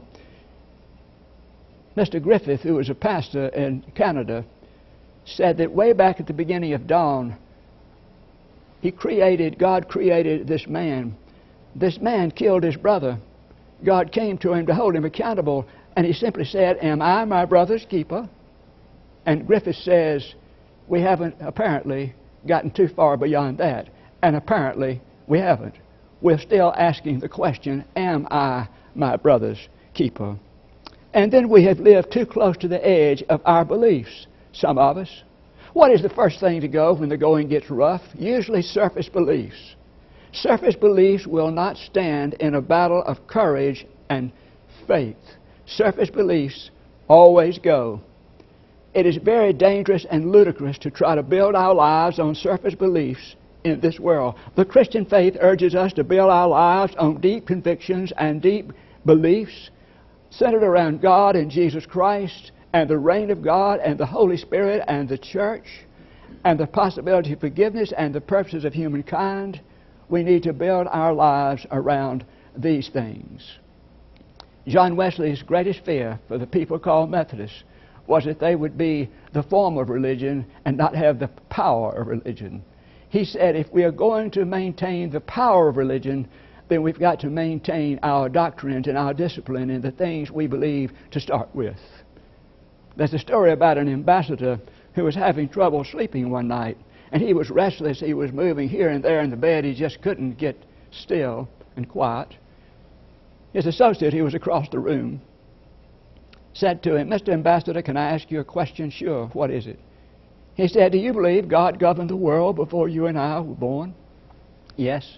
Mr. 1.97 2.21
Griffith, 2.21 2.61
who 2.61 2.75
was 2.75 2.89
a 2.89 2.95
pastor 2.95 3.47
in 3.49 3.83
Canada, 3.95 4.45
said 5.25 5.57
that 5.57 5.71
way 5.71 5.91
back 5.91 6.19
at 6.19 6.27
the 6.27 6.33
beginning 6.33 6.73
of 6.73 6.87
dawn, 6.87 7.35
he 8.81 8.91
created, 8.91 9.59
God 9.59 9.89
created 9.89 10.47
this 10.47 10.65
man. 10.65 11.17
This 11.75 11.99
man 11.99 12.31
killed 12.31 12.63
his 12.63 12.77
brother. 12.77 13.19
God 13.83 14.13
came 14.13 14.37
to 14.39 14.53
him 14.53 14.65
to 14.67 14.73
hold 14.73 14.95
him 14.95 15.03
accountable, 15.03 15.67
and 15.97 16.05
he 16.05 16.13
simply 16.13 16.45
said, 16.45 16.77
Am 16.81 17.01
I 17.01 17.25
my 17.25 17.43
brother's 17.43 17.85
keeper? 17.89 18.29
And 19.25 19.45
Griffith 19.45 19.75
says, 19.75 20.33
We 20.87 21.01
haven't 21.01 21.35
apparently 21.41 22.13
gotten 22.48 22.72
too 22.72 22.88
far 22.88 23.17
beyond 23.17 23.58
that. 23.58 23.89
And 24.22 24.36
apparently, 24.36 25.01
we 25.27 25.39
haven't. 25.39 25.75
We're 26.22 26.38
still 26.38 26.74
asking 26.77 27.19
the 27.19 27.29
question, 27.29 27.86
Am 27.96 28.27
I 28.29 28.67
my 28.96 29.15
brother's 29.15 29.69
keeper? 29.93 30.38
And 31.13 31.31
then 31.31 31.50
we 31.50 31.63
have 31.65 31.79
lived 31.79 32.12
too 32.12 32.25
close 32.25 32.58
to 32.58 32.67
the 32.67 32.86
edge 32.86 33.24
of 33.29 33.41
our 33.46 33.65
beliefs, 33.65 34.27
some 34.51 34.77
of 34.77 34.98
us. 34.98 35.24
What 35.74 35.91
is 35.91 36.01
the 36.01 36.10
first 36.10 36.39
thing 36.39 36.62
to 36.62 36.67
go 36.67 36.93
when 36.93 37.10
the 37.10 37.17
going 37.17 37.48
gets 37.48 37.69
rough? 37.69 38.01
Usually 38.15 38.62
surface 38.62 39.08
beliefs. 39.08 39.75
Surface 40.31 40.75
beliefs 40.75 41.25
will 41.25 41.51
not 41.51 41.77
stand 41.77 42.36
in 42.36 42.55
a 42.55 42.62
battle 42.62 43.03
of 43.03 43.25
courage 43.27 43.86
and 44.10 44.31
faith. 44.88 45.15
Surface 45.65 46.10
beliefs 46.10 46.69
always 47.08 47.58
go. 47.60 48.01
It 48.93 49.05
is 49.05 49.17
very 49.17 49.53
dangerous 49.53 50.05
and 50.10 50.31
ludicrous 50.31 50.77
to 50.79 50.89
try 50.89 51.15
to 51.15 51.24
build 51.24 51.55
our 51.55 51.74
lives 51.74 52.19
on 52.19 52.34
surface 52.34 52.75
beliefs 52.75 53.36
in 53.63 53.79
this 53.79 54.00
world. 54.00 54.36
The 54.55 54.65
Christian 54.65 55.05
faith 55.05 55.38
urges 55.39 55.75
us 55.75 55.93
to 55.93 56.03
build 56.03 56.31
our 56.31 56.48
lives 56.48 56.96
on 56.98 57.22
deep 57.22 57.46
convictions 57.46 58.12
and 58.17 58.41
deep 58.41 58.72
beliefs 59.05 59.69
centered 60.31 60.63
around 60.63 61.01
God 61.01 61.36
and 61.36 61.51
Jesus 61.51 61.86
Christ 61.86 62.51
and 62.74 62.89
the 62.89 62.98
reign 62.98 63.31
of 63.31 63.43
God 63.43 63.79
and 63.79 64.00
the 64.00 64.05
Holy 64.05 64.38
Spirit 64.38 64.84
and 64.88 65.10
the 65.10 65.17
church 65.17 65.65
and 66.43 66.60
the 66.60 66.67
possibility 66.67 67.34
of 67.34 67.39
forgiveness 67.39 67.91
and 67.98 68.13
the 68.13 68.22
purposes 68.22 68.63
of 68.63 68.74
humankind, 68.74 69.60
we 70.10 70.24
need 70.24 70.43
to 70.43 70.53
build 70.53 70.88
our 70.88 71.13
lives 71.13 71.65
around 71.72 72.25
these 72.55 72.89
things. 72.89 73.58
John 74.67 74.96
Wesley's 74.96 75.41
greatest 75.41 75.84
fear 75.84 76.19
for 76.27 76.38
the 76.38 76.48
people 76.48 76.77
called 76.79 77.10
Methodists 77.10 77.63
was 78.09 78.25
that 78.25 78.39
they 78.39 78.55
would 78.55 78.75
be 78.75 79.07
the 79.33 79.43
form 79.43 79.77
of 79.77 79.89
religion 79.89 80.43
and 80.65 80.75
not 80.75 80.95
have 80.95 81.19
the 81.19 81.27
power 81.49 81.91
of 81.91 82.07
religion. 82.07 82.63
He 83.09 83.23
said 83.23 83.55
if 83.55 83.71
we 83.71 83.83
are 83.83 83.91
going 83.91 84.31
to 84.31 84.45
maintain 84.45 85.11
the 85.11 85.21
power 85.21 85.69
of 85.69 85.77
religion, 85.77 86.27
then 86.69 86.81
we've 86.81 86.99
got 86.99 87.19
to 87.19 87.29
maintain 87.29 87.99
our 88.01 88.27
doctrines 88.27 88.87
and 88.87 88.97
our 88.97 89.13
discipline 89.13 89.69
and 89.69 89.83
the 89.83 89.91
things 89.91 90.31
we 90.31 90.47
believe 90.47 90.91
to 91.11 91.19
start 91.19 91.49
with. 91.53 91.77
There's 92.97 93.13
a 93.13 93.19
story 93.19 93.51
about 93.51 93.77
an 93.77 93.87
ambassador 93.87 94.59
who 94.93 95.03
was 95.03 95.15
having 95.15 95.47
trouble 95.47 95.83
sleeping 95.83 96.31
one 96.31 96.47
night, 96.47 96.77
and 97.11 97.21
he 97.21 97.33
was 97.33 97.51
restless. 97.51 97.99
He 97.99 98.15
was 98.15 98.31
moving 98.31 98.67
here 98.67 98.89
and 98.89 99.03
there 99.03 99.21
in 99.21 99.29
the 99.29 99.37
bed. 99.37 99.65
He 99.65 99.75
just 99.75 100.01
couldn't 100.01 100.39
get 100.39 100.57
still 100.91 101.47
and 101.75 101.87
quiet. 101.87 102.35
His 103.53 103.67
associate, 103.67 104.13
he 104.13 104.23
was 104.23 104.33
across 104.33 104.67
the 104.69 104.79
room, 104.79 105.21
said 106.59 106.83
to 106.83 106.95
him, 106.95 107.09
Mr. 107.09 107.29
Ambassador, 107.29 107.81
can 107.81 107.97
I 107.97 108.11
ask 108.11 108.29
you 108.29 108.41
a 108.41 108.43
question? 108.43 108.91
Sure. 108.91 109.27
What 109.33 109.49
is 109.49 109.65
it? 109.65 109.79
He 110.55 110.67
said, 110.67 110.91
Do 110.91 110.97
you 110.97 111.13
believe 111.13 111.47
God 111.47 111.79
governed 111.79 112.09
the 112.09 112.17
world 112.17 112.57
before 112.57 112.89
you 112.89 113.07
and 113.07 113.17
I 113.17 113.39
were 113.39 113.55
born? 113.55 113.95
Yes. 114.75 115.17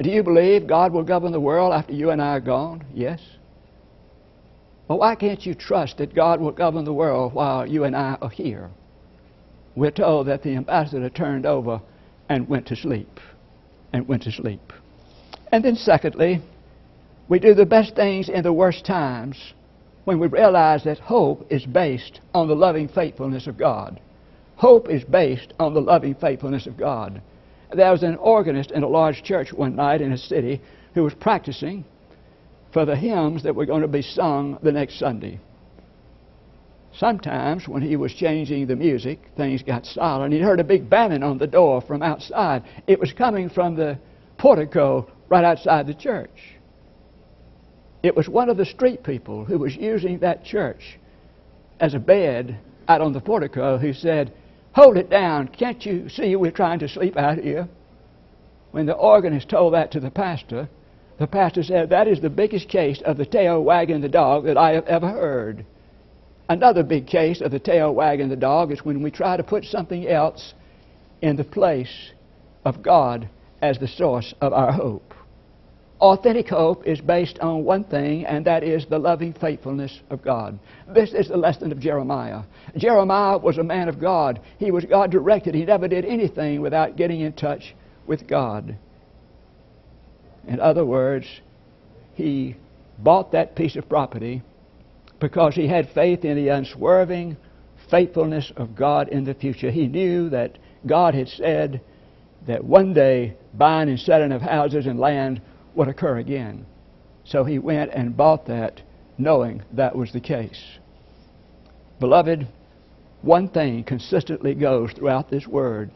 Do 0.00 0.10
you 0.10 0.22
believe 0.22 0.66
God 0.66 0.92
will 0.92 1.04
govern 1.04 1.32
the 1.32 1.40
world 1.40 1.72
after 1.72 1.92
you 1.92 2.10
and 2.10 2.20
I 2.20 2.36
are 2.36 2.40
gone? 2.40 2.84
Yes. 2.94 3.20
Well, 4.88 4.98
why 4.98 5.14
can't 5.14 5.44
you 5.44 5.54
trust 5.54 5.98
that 5.98 6.14
God 6.14 6.40
will 6.40 6.52
govern 6.52 6.84
the 6.84 6.92
world 6.92 7.34
while 7.34 7.66
you 7.66 7.84
and 7.84 7.94
I 7.94 8.16
are 8.20 8.30
here? 8.30 8.70
We're 9.76 9.90
told 9.90 10.26
that 10.26 10.42
the 10.42 10.56
ambassador 10.56 11.08
turned 11.08 11.46
over 11.46 11.80
and 12.28 12.48
went 12.48 12.66
to 12.68 12.76
sleep. 12.76 13.20
And 13.92 14.08
went 14.08 14.22
to 14.22 14.32
sleep. 14.32 14.72
And 15.50 15.62
then, 15.62 15.76
secondly, 15.76 16.40
we 17.28 17.38
do 17.38 17.54
the 17.54 17.66
best 17.66 17.94
things 17.94 18.30
in 18.30 18.42
the 18.42 18.52
worst 18.52 18.86
times 18.86 19.36
when 20.04 20.18
we 20.18 20.26
realize 20.26 20.84
that 20.84 20.98
hope 20.98 21.46
is 21.50 21.64
based 21.64 22.20
on 22.34 22.48
the 22.48 22.54
loving 22.54 22.88
faithfulness 22.88 23.46
of 23.46 23.56
God. 23.56 24.00
Hope 24.56 24.88
is 24.88 25.04
based 25.04 25.52
on 25.58 25.74
the 25.74 25.80
loving 25.80 26.14
faithfulness 26.14 26.66
of 26.66 26.76
God. 26.76 27.20
There 27.72 27.90
was 27.90 28.02
an 28.02 28.16
organist 28.16 28.70
in 28.70 28.82
a 28.82 28.88
large 28.88 29.22
church 29.22 29.52
one 29.52 29.76
night 29.76 30.00
in 30.00 30.12
a 30.12 30.18
city 30.18 30.60
who 30.94 31.04
was 31.04 31.14
practicing 31.14 31.84
for 32.72 32.84
the 32.84 32.96
hymns 32.96 33.42
that 33.42 33.54
were 33.54 33.66
going 33.66 33.82
to 33.82 33.88
be 33.88 34.02
sung 34.02 34.58
the 34.62 34.72
next 34.72 34.98
Sunday. 34.98 35.38
Sometimes, 36.94 37.66
when 37.66 37.82
he 37.82 37.96
was 37.96 38.12
changing 38.12 38.66
the 38.66 38.76
music, 38.76 39.18
things 39.36 39.62
got 39.62 39.86
silent. 39.86 40.34
He 40.34 40.40
heard 40.40 40.60
a 40.60 40.64
big 40.64 40.90
banging 40.90 41.22
on 41.22 41.38
the 41.38 41.46
door 41.46 41.80
from 41.80 42.02
outside. 42.02 42.64
It 42.86 43.00
was 43.00 43.12
coming 43.12 43.48
from 43.48 43.76
the 43.76 43.98
portico 44.36 45.10
right 45.28 45.44
outside 45.44 45.86
the 45.86 45.94
church. 45.94 46.56
It 48.02 48.16
was 48.16 48.28
one 48.28 48.48
of 48.48 48.56
the 48.56 48.64
street 48.64 49.04
people 49.04 49.44
who 49.44 49.58
was 49.58 49.76
using 49.76 50.18
that 50.18 50.44
church 50.44 50.98
as 51.78 51.94
a 51.94 51.98
bed 51.98 52.58
out 52.88 53.00
on 53.00 53.12
the 53.12 53.20
portico 53.20 53.78
who 53.78 53.92
said, 53.92 54.32
Hold 54.74 54.96
it 54.96 55.10
down. 55.10 55.48
Can't 55.48 55.84
you 55.84 56.08
see 56.08 56.34
we're 56.34 56.50
trying 56.50 56.78
to 56.80 56.88
sleep 56.88 57.16
out 57.16 57.38
here? 57.38 57.68
When 58.72 58.86
the 58.86 58.94
organist 58.94 59.50
told 59.50 59.74
that 59.74 59.92
to 59.92 60.00
the 60.00 60.10
pastor, 60.10 60.68
the 61.18 61.26
pastor 61.26 61.62
said, 61.62 61.90
That 61.90 62.08
is 62.08 62.20
the 62.20 62.30
biggest 62.30 62.68
case 62.68 63.00
of 63.02 63.18
the 63.18 63.26
tail 63.26 63.62
wagging 63.62 64.00
the 64.00 64.08
dog 64.08 64.44
that 64.44 64.56
I 64.56 64.72
have 64.72 64.86
ever 64.86 65.08
heard. 65.08 65.64
Another 66.48 66.82
big 66.82 67.06
case 67.06 67.40
of 67.40 67.50
the 67.50 67.58
tail 67.58 67.94
wagging 67.94 68.28
the 68.28 68.36
dog 68.36 68.72
is 68.72 68.84
when 68.84 69.02
we 69.02 69.10
try 69.10 69.36
to 69.36 69.42
put 69.42 69.64
something 69.64 70.08
else 70.08 70.54
in 71.20 71.36
the 71.36 71.44
place 71.44 72.10
of 72.64 72.82
God 72.82 73.28
as 73.60 73.78
the 73.78 73.86
source 73.86 74.34
of 74.40 74.52
our 74.52 74.72
hope. 74.72 75.14
Authentic 76.02 76.48
hope 76.48 76.84
is 76.84 77.00
based 77.00 77.38
on 77.38 77.62
one 77.62 77.84
thing, 77.84 78.26
and 78.26 78.44
that 78.44 78.64
is 78.64 78.84
the 78.86 78.98
loving 78.98 79.32
faithfulness 79.32 80.00
of 80.10 80.20
God. 80.20 80.58
This 80.92 81.12
is 81.12 81.28
the 81.28 81.36
lesson 81.36 81.70
of 81.70 81.78
Jeremiah. 81.78 82.42
Jeremiah 82.76 83.38
was 83.38 83.58
a 83.58 83.62
man 83.62 83.88
of 83.88 84.00
God. 84.00 84.40
He 84.58 84.72
was 84.72 84.84
God 84.84 85.12
directed. 85.12 85.54
He 85.54 85.64
never 85.64 85.86
did 85.86 86.04
anything 86.04 86.60
without 86.60 86.96
getting 86.96 87.20
in 87.20 87.32
touch 87.34 87.76
with 88.04 88.26
God. 88.26 88.76
In 90.48 90.58
other 90.58 90.84
words, 90.84 91.24
he 92.14 92.56
bought 92.98 93.30
that 93.30 93.54
piece 93.54 93.76
of 93.76 93.88
property 93.88 94.42
because 95.20 95.54
he 95.54 95.68
had 95.68 95.88
faith 95.90 96.24
in 96.24 96.34
the 96.34 96.48
unswerving 96.48 97.36
faithfulness 97.92 98.50
of 98.56 98.74
God 98.74 99.08
in 99.08 99.22
the 99.22 99.34
future. 99.34 99.70
He 99.70 99.86
knew 99.86 100.30
that 100.30 100.58
God 100.84 101.14
had 101.14 101.28
said 101.28 101.80
that 102.48 102.64
one 102.64 102.92
day 102.92 103.36
buying 103.54 103.88
and 103.88 104.00
selling 104.00 104.32
of 104.32 104.42
houses 104.42 104.86
and 104.86 104.98
land 104.98 105.40
would 105.74 105.88
occur 105.88 106.18
again. 106.18 106.66
So 107.24 107.44
he 107.44 107.58
went 107.58 107.92
and 107.92 108.16
bought 108.16 108.46
that 108.46 108.82
knowing 109.18 109.62
that 109.72 109.96
was 109.96 110.12
the 110.12 110.20
case. 110.20 110.78
Beloved, 112.00 112.46
one 113.22 113.48
thing 113.48 113.84
consistently 113.84 114.54
goes 114.54 114.92
throughout 114.92 115.30
this 115.30 115.46
word. 115.46 115.90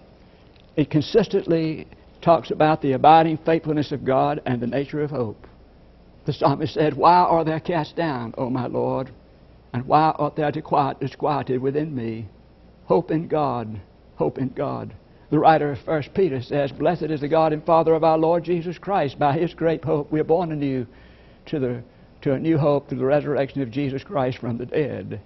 It 0.76 0.90
consistently 0.90 1.88
talks 2.22 2.50
about 2.50 2.82
the 2.82 2.92
abiding 2.92 3.38
faithfulness 3.38 3.92
of 3.92 4.04
God 4.04 4.40
and 4.46 4.60
the 4.60 4.66
nature 4.66 5.02
of 5.02 5.10
hope. 5.10 5.46
The 6.26 6.32
psalmist 6.32 6.74
said, 6.74 6.94
Why 6.94 7.18
are 7.18 7.44
thou 7.44 7.58
cast 7.58 7.96
down, 7.96 8.34
O 8.36 8.50
my 8.50 8.66
Lord? 8.66 9.10
And 9.72 9.86
why 9.86 10.14
art 10.16 10.36
thou 10.36 10.50
disquieted 10.50 11.60
within 11.60 11.94
me? 11.94 12.28
Hope 12.86 13.10
in 13.10 13.28
God, 13.28 13.80
hope 14.16 14.38
in 14.38 14.48
God. 14.48 14.94
The 15.28 15.38
writer 15.40 15.72
of 15.72 15.84
1 15.84 16.02
Peter 16.14 16.40
says, 16.40 16.70
Blessed 16.70 17.04
is 17.04 17.20
the 17.20 17.28
God 17.28 17.52
and 17.52 17.64
Father 17.64 17.94
of 17.94 18.04
our 18.04 18.16
Lord 18.16 18.44
Jesus 18.44 18.78
Christ. 18.78 19.18
By 19.18 19.36
his 19.36 19.54
great 19.54 19.84
hope 19.84 20.12
we 20.12 20.20
are 20.20 20.24
born 20.24 20.52
anew 20.52 20.86
to, 21.46 21.58
the, 21.58 21.82
to 22.22 22.34
a 22.34 22.38
new 22.38 22.56
hope 22.56 22.88
through 22.88 22.98
the 22.98 23.04
resurrection 23.04 23.60
of 23.60 23.72
Jesus 23.72 24.04
Christ 24.04 24.38
from 24.38 24.56
the 24.56 24.66
dead. 24.66 25.20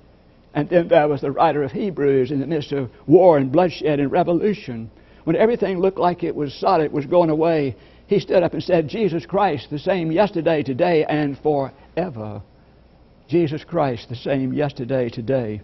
And 0.54 0.70
then 0.70 0.88
there 0.88 1.06
was 1.06 1.20
the 1.20 1.30
writer 1.30 1.62
of 1.62 1.72
Hebrews 1.72 2.30
in 2.30 2.40
the 2.40 2.46
midst 2.46 2.72
of 2.72 2.90
war 3.06 3.36
and 3.36 3.52
bloodshed 3.52 4.00
and 4.00 4.10
revolution. 4.10 4.90
When 5.24 5.36
everything 5.36 5.78
looked 5.78 5.98
like 5.98 6.24
it 6.24 6.34
was 6.34 6.54
solid, 6.54 6.84
it 6.84 6.92
was 6.92 7.04
going 7.04 7.28
away, 7.28 7.76
he 8.06 8.20
stood 8.20 8.42
up 8.42 8.54
and 8.54 8.62
said, 8.62 8.88
Jesus 8.88 9.26
Christ, 9.26 9.68
the 9.68 9.78
same 9.78 10.10
yesterday, 10.10 10.62
today, 10.62 11.04
and 11.04 11.38
forever. 11.38 12.40
Jesus 13.28 13.64
Christ, 13.64 14.08
the 14.08 14.16
same 14.16 14.54
yesterday, 14.54 15.10
today, 15.10 15.60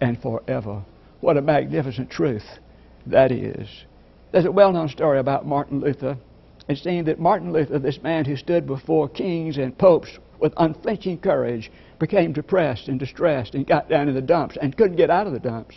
and 0.00 0.22
forever. 0.22 0.84
What 1.20 1.36
a 1.36 1.42
magnificent 1.42 2.10
truth 2.10 2.46
that 3.06 3.32
is. 3.32 3.68
There's 4.32 4.44
a 4.44 4.52
well 4.52 4.72
known 4.72 4.88
story 4.88 5.18
about 5.18 5.46
Martin 5.46 5.80
Luther. 5.80 6.16
It 6.68 6.78
seemed 6.78 7.06
that 7.06 7.20
Martin 7.20 7.52
Luther, 7.52 7.78
this 7.78 8.02
man 8.02 8.24
who 8.24 8.36
stood 8.36 8.66
before 8.66 9.08
kings 9.08 9.56
and 9.56 9.76
popes 9.78 10.18
with 10.40 10.52
unflinching 10.56 11.18
courage, 11.18 11.70
became 11.98 12.32
depressed 12.32 12.88
and 12.88 12.98
distressed 12.98 13.54
and 13.54 13.66
got 13.66 13.88
down 13.88 14.08
in 14.08 14.14
the 14.14 14.20
dumps 14.20 14.56
and 14.60 14.76
couldn't 14.76 14.96
get 14.96 15.10
out 15.10 15.26
of 15.26 15.32
the 15.32 15.38
dumps. 15.38 15.76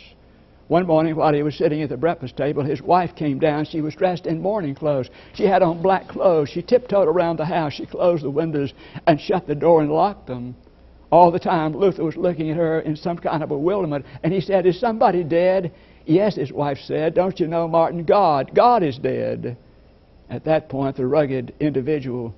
One 0.68 0.86
morning, 0.86 1.16
while 1.16 1.34
he 1.34 1.42
was 1.42 1.56
sitting 1.56 1.82
at 1.82 1.88
the 1.88 1.96
breakfast 1.96 2.36
table, 2.36 2.62
his 2.62 2.80
wife 2.80 3.16
came 3.16 3.40
down. 3.40 3.64
She 3.64 3.80
was 3.80 3.96
dressed 3.96 4.26
in 4.26 4.40
mourning 4.40 4.76
clothes. 4.76 5.10
She 5.34 5.44
had 5.44 5.62
on 5.62 5.82
black 5.82 6.06
clothes. 6.06 6.48
She 6.48 6.62
tiptoed 6.62 7.08
around 7.08 7.38
the 7.38 7.44
house. 7.44 7.72
She 7.72 7.86
closed 7.86 8.22
the 8.22 8.30
windows 8.30 8.72
and 9.06 9.20
shut 9.20 9.48
the 9.48 9.54
door 9.56 9.80
and 9.80 9.90
locked 9.90 10.28
them. 10.28 10.54
All 11.10 11.32
the 11.32 11.40
time, 11.40 11.76
Luther 11.76 12.04
was 12.04 12.16
looking 12.16 12.50
at 12.50 12.56
her 12.56 12.80
in 12.80 12.94
some 12.94 13.18
kind 13.18 13.42
of 13.42 13.48
bewilderment, 13.48 14.06
and 14.22 14.32
he 14.32 14.40
said, 14.40 14.64
Is 14.64 14.78
somebody 14.78 15.24
dead? 15.24 15.72
Yes, 16.06 16.36
his 16.36 16.52
wife 16.52 16.78
said. 16.78 17.14
Don't 17.14 17.38
you 17.38 17.46
know, 17.46 17.68
Martin? 17.68 18.04
God. 18.04 18.52
God 18.54 18.82
is 18.82 18.98
dead. 18.98 19.56
At 20.28 20.44
that 20.44 20.68
point, 20.68 20.96
the 20.96 21.06
rugged 21.06 21.54
individual 21.60 22.34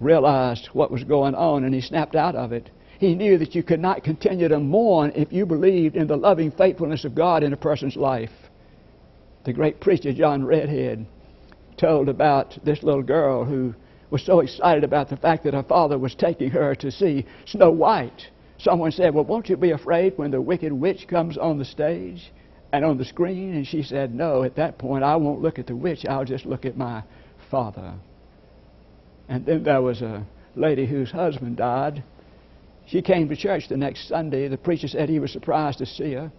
realized 0.00 0.68
what 0.72 0.90
was 0.90 1.04
going 1.04 1.34
on, 1.34 1.64
and 1.64 1.74
he 1.74 1.80
snapped 1.80 2.14
out 2.14 2.34
of 2.34 2.52
it. 2.52 2.70
He 2.98 3.14
knew 3.14 3.38
that 3.38 3.54
you 3.54 3.62
could 3.62 3.80
not 3.80 4.04
continue 4.04 4.48
to 4.48 4.58
mourn 4.58 5.12
if 5.14 5.32
you 5.32 5.46
believed 5.46 5.96
in 5.96 6.06
the 6.06 6.16
loving 6.16 6.50
faithfulness 6.52 7.04
of 7.04 7.14
God 7.14 7.42
in 7.42 7.52
a 7.52 7.56
person's 7.56 7.96
life. 7.96 8.30
The 9.44 9.52
great 9.52 9.80
preacher 9.80 10.12
John 10.12 10.44
Redhead 10.44 11.06
told 11.76 12.08
about 12.08 12.56
this 12.64 12.82
little 12.82 13.02
girl 13.02 13.44
who 13.44 13.74
was 14.10 14.24
so 14.24 14.40
excited 14.40 14.84
about 14.84 15.08
the 15.08 15.16
fact 15.16 15.44
that 15.44 15.54
her 15.54 15.62
father 15.64 15.98
was 15.98 16.14
taking 16.14 16.50
her 16.50 16.74
to 16.76 16.90
see 16.90 17.26
Snow 17.46 17.70
White. 17.70 18.28
Someone 18.58 18.92
said, 18.92 19.12
Well, 19.12 19.24
won't 19.24 19.48
you 19.48 19.56
be 19.56 19.72
afraid 19.72 20.16
when 20.16 20.30
the 20.30 20.40
wicked 20.40 20.72
witch 20.72 21.08
comes 21.08 21.36
on 21.36 21.58
the 21.58 21.64
stage 21.64 22.32
and 22.76 22.84
on 22.84 22.98
the 22.98 23.04
screen? 23.04 23.54
And 23.54 23.66
she 23.66 23.82
said, 23.82 24.14
No, 24.14 24.42
at 24.42 24.56
that 24.56 24.78
point 24.78 25.04
I 25.04 25.16
won't 25.16 25.40
look 25.40 25.58
at 25.58 25.66
the 25.66 25.76
witch, 25.76 26.04
I'll 26.08 26.24
just 26.24 26.46
look 26.46 26.64
at 26.64 26.76
my 26.76 27.02
father. 27.50 27.94
And 29.28 29.46
then 29.46 29.62
there 29.62 29.82
was 29.82 30.02
a 30.02 30.26
lady 30.54 30.86
whose 30.86 31.10
husband 31.10 31.56
died 31.56 32.02
she 32.86 33.02
came 33.02 33.28
to 33.28 33.36
church 33.36 33.68
the 33.68 33.76
next 33.76 34.08
Sunday. 34.08 34.48
The 34.48 34.58
preacher 34.58 34.88
said 34.88 35.08
he 35.08 35.18
was 35.18 35.32
surprised 35.32 35.78
to 35.78 35.86
see 35.86 36.12
her. 36.12 36.30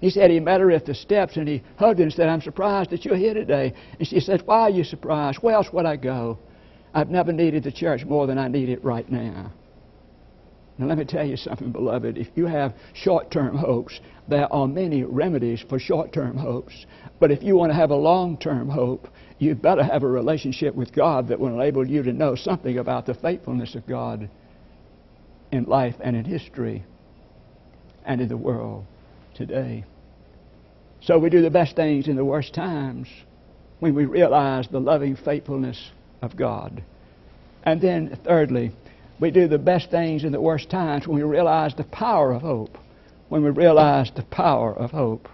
He 0.00 0.08
said 0.08 0.30
he 0.30 0.40
met 0.40 0.60
her 0.60 0.70
at 0.70 0.86
the 0.86 0.94
steps 0.94 1.36
and 1.36 1.46
he 1.46 1.62
hugged 1.76 1.98
her 1.98 2.04
and 2.04 2.12
said, 2.12 2.28
I'm 2.28 2.40
surprised 2.40 2.90
that 2.90 3.04
you're 3.04 3.16
here 3.16 3.34
today. 3.34 3.74
And 3.98 4.08
she 4.08 4.20
said, 4.20 4.42
Why 4.46 4.60
are 4.62 4.70
you 4.70 4.82
surprised? 4.82 5.38
Where 5.42 5.54
else 5.54 5.68
would 5.72 5.84
I 5.84 5.96
go? 5.96 6.38
I've 6.94 7.10
never 7.10 7.32
needed 7.32 7.64
the 7.64 7.72
church 7.72 8.04
more 8.04 8.26
than 8.26 8.38
I 8.38 8.48
need 8.48 8.70
it 8.70 8.82
right 8.82 9.08
now. 9.10 9.52
Now, 10.80 10.86
let 10.86 10.96
me 10.96 11.04
tell 11.04 11.26
you 11.26 11.36
something, 11.36 11.72
beloved. 11.72 12.16
If 12.16 12.28
you 12.36 12.46
have 12.46 12.72
short 12.94 13.30
term 13.30 13.54
hopes, 13.54 14.00
there 14.28 14.50
are 14.50 14.66
many 14.66 15.04
remedies 15.04 15.62
for 15.68 15.78
short 15.78 16.10
term 16.10 16.38
hopes. 16.38 16.86
But 17.18 17.30
if 17.30 17.42
you 17.42 17.54
want 17.54 17.70
to 17.70 17.76
have 17.76 17.90
a 17.90 17.96
long 17.96 18.38
term 18.38 18.70
hope, 18.70 19.06
you'd 19.38 19.60
better 19.60 19.84
have 19.84 20.04
a 20.04 20.08
relationship 20.08 20.74
with 20.74 20.94
God 20.94 21.28
that 21.28 21.38
will 21.38 21.60
enable 21.60 21.86
you 21.86 22.02
to 22.02 22.14
know 22.14 22.34
something 22.34 22.78
about 22.78 23.04
the 23.04 23.12
faithfulness 23.12 23.74
of 23.74 23.86
God 23.86 24.30
in 25.52 25.64
life 25.64 25.96
and 26.00 26.16
in 26.16 26.24
history 26.24 26.82
and 28.06 28.22
in 28.22 28.28
the 28.30 28.38
world 28.38 28.86
today. 29.34 29.84
So 31.02 31.18
we 31.18 31.28
do 31.28 31.42
the 31.42 31.50
best 31.50 31.76
things 31.76 32.08
in 32.08 32.16
the 32.16 32.24
worst 32.24 32.54
times 32.54 33.06
when 33.80 33.94
we 33.94 34.06
realize 34.06 34.66
the 34.66 34.80
loving 34.80 35.16
faithfulness 35.16 35.90
of 36.22 36.38
God. 36.38 36.82
And 37.64 37.82
then, 37.82 38.18
thirdly, 38.24 38.72
we 39.20 39.30
do 39.30 39.46
the 39.46 39.58
best 39.58 39.90
things 39.90 40.24
in 40.24 40.32
the 40.32 40.40
worst 40.40 40.70
times 40.70 41.06
when 41.06 41.16
we 41.16 41.22
realize 41.22 41.74
the 41.74 41.84
power 41.84 42.32
of 42.32 42.42
hope. 42.42 42.78
When 43.28 43.44
we 43.44 43.50
realize 43.50 44.10
the 44.16 44.24
power 44.24 44.72
of 44.72 44.90
hope. 44.90 45.28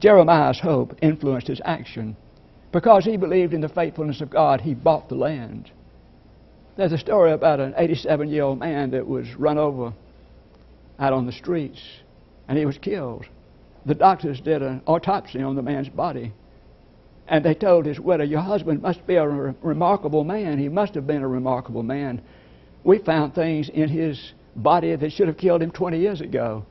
Jeremiah's 0.00 0.60
hope 0.60 0.96
influenced 1.00 1.46
his 1.46 1.62
action. 1.64 2.16
Because 2.72 3.04
he 3.04 3.16
believed 3.16 3.54
in 3.54 3.60
the 3.60 3.68
faithfulness 3.68 4.20
of 4.20 4.28
God, 4.28 4.60
he 4.60 4.74
bought 4.74 5.08
the 5.08 5.14
land. 5.14 5.70
There's 6.76 6.92
a 6.92 6.98
story 6.98 7.32
about 7.32 7.60
an 7.60 7.74
87 7.76 8.28
year 8.28 8.42
old 8.42 8.58
man 8.58 8.90
that 8.90 9.06
was 9.06 9.34
run 9.36 9.56
over 9.56 9.94
out 10.98 11.12
on 11.12 11.26
the 11.26 11.32
streets 11.32 11.80
and 12.48 12.58
he 12.58 12.66
was 12.66 12.76
killed. 12.78 13.24
The 13.86 13.94
doctors 13.94 14.40
did 14.40 14.62
an 14.62 14.82
autopsy 14.86 15.40
on 15.42 15.56
the 15.56 15.62
man's 15.62 15.88
body 15.88 16.32
and 17.28 17.44
they 17.44 17.54
told 17.54 17.86
his 17.86 18.00
widow, 18.00 18.24
Your 18.24 18.40
husband 18.40 18.82
must 18.82 19.06
be 19.06 19.16
a 19.16 19.28
re- 19.28 19.54
remarkable 19.62 20.24
man. 20.24 20.58
He 20.58 20.68
must 20.68 20.94
have 20.94 21.06
been 21.06 21.22
a 21.22 21.28
remarkable 21.28 21.82
man. 21.82 22.22
We 22.88 23.00
found 23.00 23.34
things 23.34 23.68
in 23.68 23.90
his 23.90 24.32
body 24.56 24.96
that 24.96 25.12
should 25.12 25.28
have 25.28 25.36
killed 25.36 25.60
him 25.60 25.70
20 25.70 25.98
years 25.98 26.22
ago. 26.22 26.64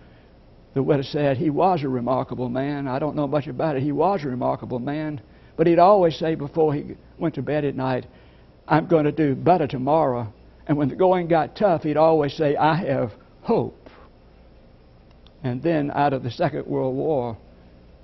The 0.73 0.82
widow 0.82 1.03
said, 1.03 1.38
He 1.38 1.51
was 1.51 1.84
a 1.84 1.89
remarkable 1.89 2.49
man. 2.49 2.88
I 2.88 2.97
don't 2.97 3.15
know 3.15 3.27
much 3.27 3.45
about 3.45 3.75
it. 3.75 3.84
He 3.84 3.91
was 3.91 4.23
a 4.23 4.27
remarkable 4.27 4.80
man. 4.80 5.21
But 5.58 5.67
he'd 5.67 5.77
always 5.77 6.17
say 6.17 6.34
before 6.34 6.73
he 6.73 6.95
went 7.19 7.36
to 7.36 7.43
bed 7.43 7.65
at 7.65 7.75
night, 7.75 8.08
I'm 8.67 8.88
going 8.88 9.06
to 9.06 9.12
do 9.12 9.36
better 9.36 9.67
tomorrow. 9.67 10.34
And 10.65 10.75
when 10.75 10.89
the 10.89 10.95
going 10.95 11.27
got 11.27 11.56
tough, 11.56 11.84
he'd 11.84 11.97
always 11.97 12.34
say, 12.34 12.56
I 12.56 12.77
have 12.77 13.12
hope. 13.43 13.88
And 15.43 15.62
then 15.62 15.91
out 15.91 16.13
of 16.13 16.23
the 16.23 16.32
Second 16.32 16.65
World 16.65 16.95
War 16.95 17.38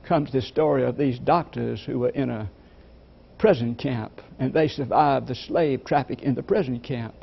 comes 0.07 0.31
this 0.31 0.47
story 0.47 0.83
of 0.83 0.97
these 0.97 1.17
doctors 1.17 1.83
who 1.83 1.97
were 1.97 2.09
in 2.09 2.29
a 2.29 2.47
prison 3.39 3.73
camp 3.73 4.21
and 4.37 4.53
they 4.53 4.67
survived 4.67 5.29
the 5.29 5.33
slave 5.33 5.83
traffic 5.83 6.21
in 6.21 6.35
the 6.35 6.43
prison 6.43 6.79
camp. 6.79 7.15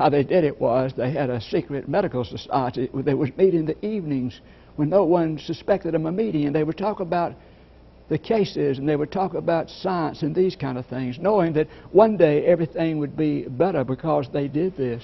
How 0.00 0.08
they 0.08 0.22
did 0.22 0.44
it 0.44 0.58
was 0.58 0.94
they 0.96 1.10
had 1.10 1.28
a 1.28 1.42
secret 1.42 1.86
medical 1.86 2.24
society. 2.24 2.88
They 2.94 3.12
would 3.12 3.36
meet 3.36 3.52
in 3.52 3.66
the 3.66 3.84
evenings 3.84 4.40
when 4.76 4.88
no 4.88 5.04
one 5.04 5.38
suspected 5.38 5.92
them 5.92 6.06
of 6.06 6.14
meeting, 6.14 6.46
and 6.46 6.54
they 6.54 6.64
would 6.64 6.78
talk 6.78 7.00
about 7.00 7.34
the 8.08 8.16
cases 8.16 8.78
and 8.78 8.88
they 8.88 8.96
would 8.96 9.12
talk 9.12 9.34
about 9.34 9.68
science 9.68 10.22
and 10.22 10.34
these 10.34 10.56
kind 10.56 10.78
of 10.78 10.86
things, 10.86 11.18
knowing 11.18 11.52
that 11.52 11.68
one 11.92 12.16
day 12.16 12.46
everything 12.46 12.96
would 12.96 13.14
be 13.14 13.42
better 13.42 13.84
because 13.84 14.26
they 14.32 14.48
did 14.48 14.74
this. 14.74 15.02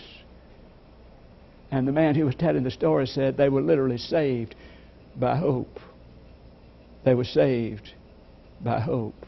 And 1.71 1.87
the 1.87 1.93
man 1.93 2.15
who 2.15 2.25
was 2.25 2.35
telling 2.35 2.65
the 2.65 2.71
story 2.71 3.07
said 3.07 3.37
they 3.37 3.51
were 3.51 3.61
literally 3.61 3.99
saved 3.99 4.55
by 5.15 5.37
hope. 5.37 5.79
They 7.05 7.15
were 7.15 7.25
saved 7.25 7.93
by 8.65 8.81
hope. 8.81 9.27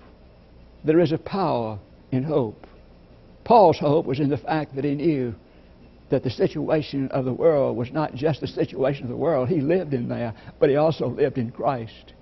There 0.82 1.00
is 1.00 1.12
a 1.12 1.18
power 1.18 1.78
in 2.10 2.22
hope. 2.22 2.66
Paul's 3.44 3.78
hope 3.78 4.06
was 4.06 4.18
in 4.18 4.30
the 4.30 4.38
fact 4.38 4.74
that 4.74 4.84
he 4.86 4.94
knew 4.94 5.34
that 6.10 6.22
the 6.22 6.30
situation 6.30 7.08
of 7.08 7.24
the 7.24 7.32
world 7.32 7.76
was 7.76 7.92
not 7.92 8.14
just 8.14 8.40
the 8.40 8.46
situation 8.46 9.04
of 9.04 9.10
the 9.10 9.16
world. 9.16 9.48
He 9.48 9.60
lived 9.60 9.94
in 9.94 10.08
there, 10.08 10.34
but 10.58 10.70
he 10.70 10.76
also 10.76 11.08
lived 11.08 11.38
in 11.38 11.50
Christ. 11.50 12.12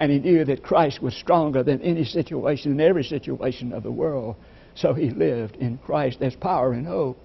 And 0.00 0.10
he 0.10 0.18
knew 0.18 0.44
that 0.44 0.62
Christ 0.62 1.02
was 1.02 1.14
stronger 1.14 1.62
than 1.62 1.80
any 1.82 2.04
situation, 2.04 2.72
in 2.72 2.80
every 2.80 3.04
situation 3.04 3.72
of 3.72 3.82
the 3.82 3.92
world. 3.92 4.36
So 4.74 4.92
he 4.94 5.10
lived 5.10 5.56
in 5.56 5.78
Christ. 5.78 6.18
There's 6.20 6.34
power 6.34 6.72
and 6.72 6.86
hope 6.86 7.18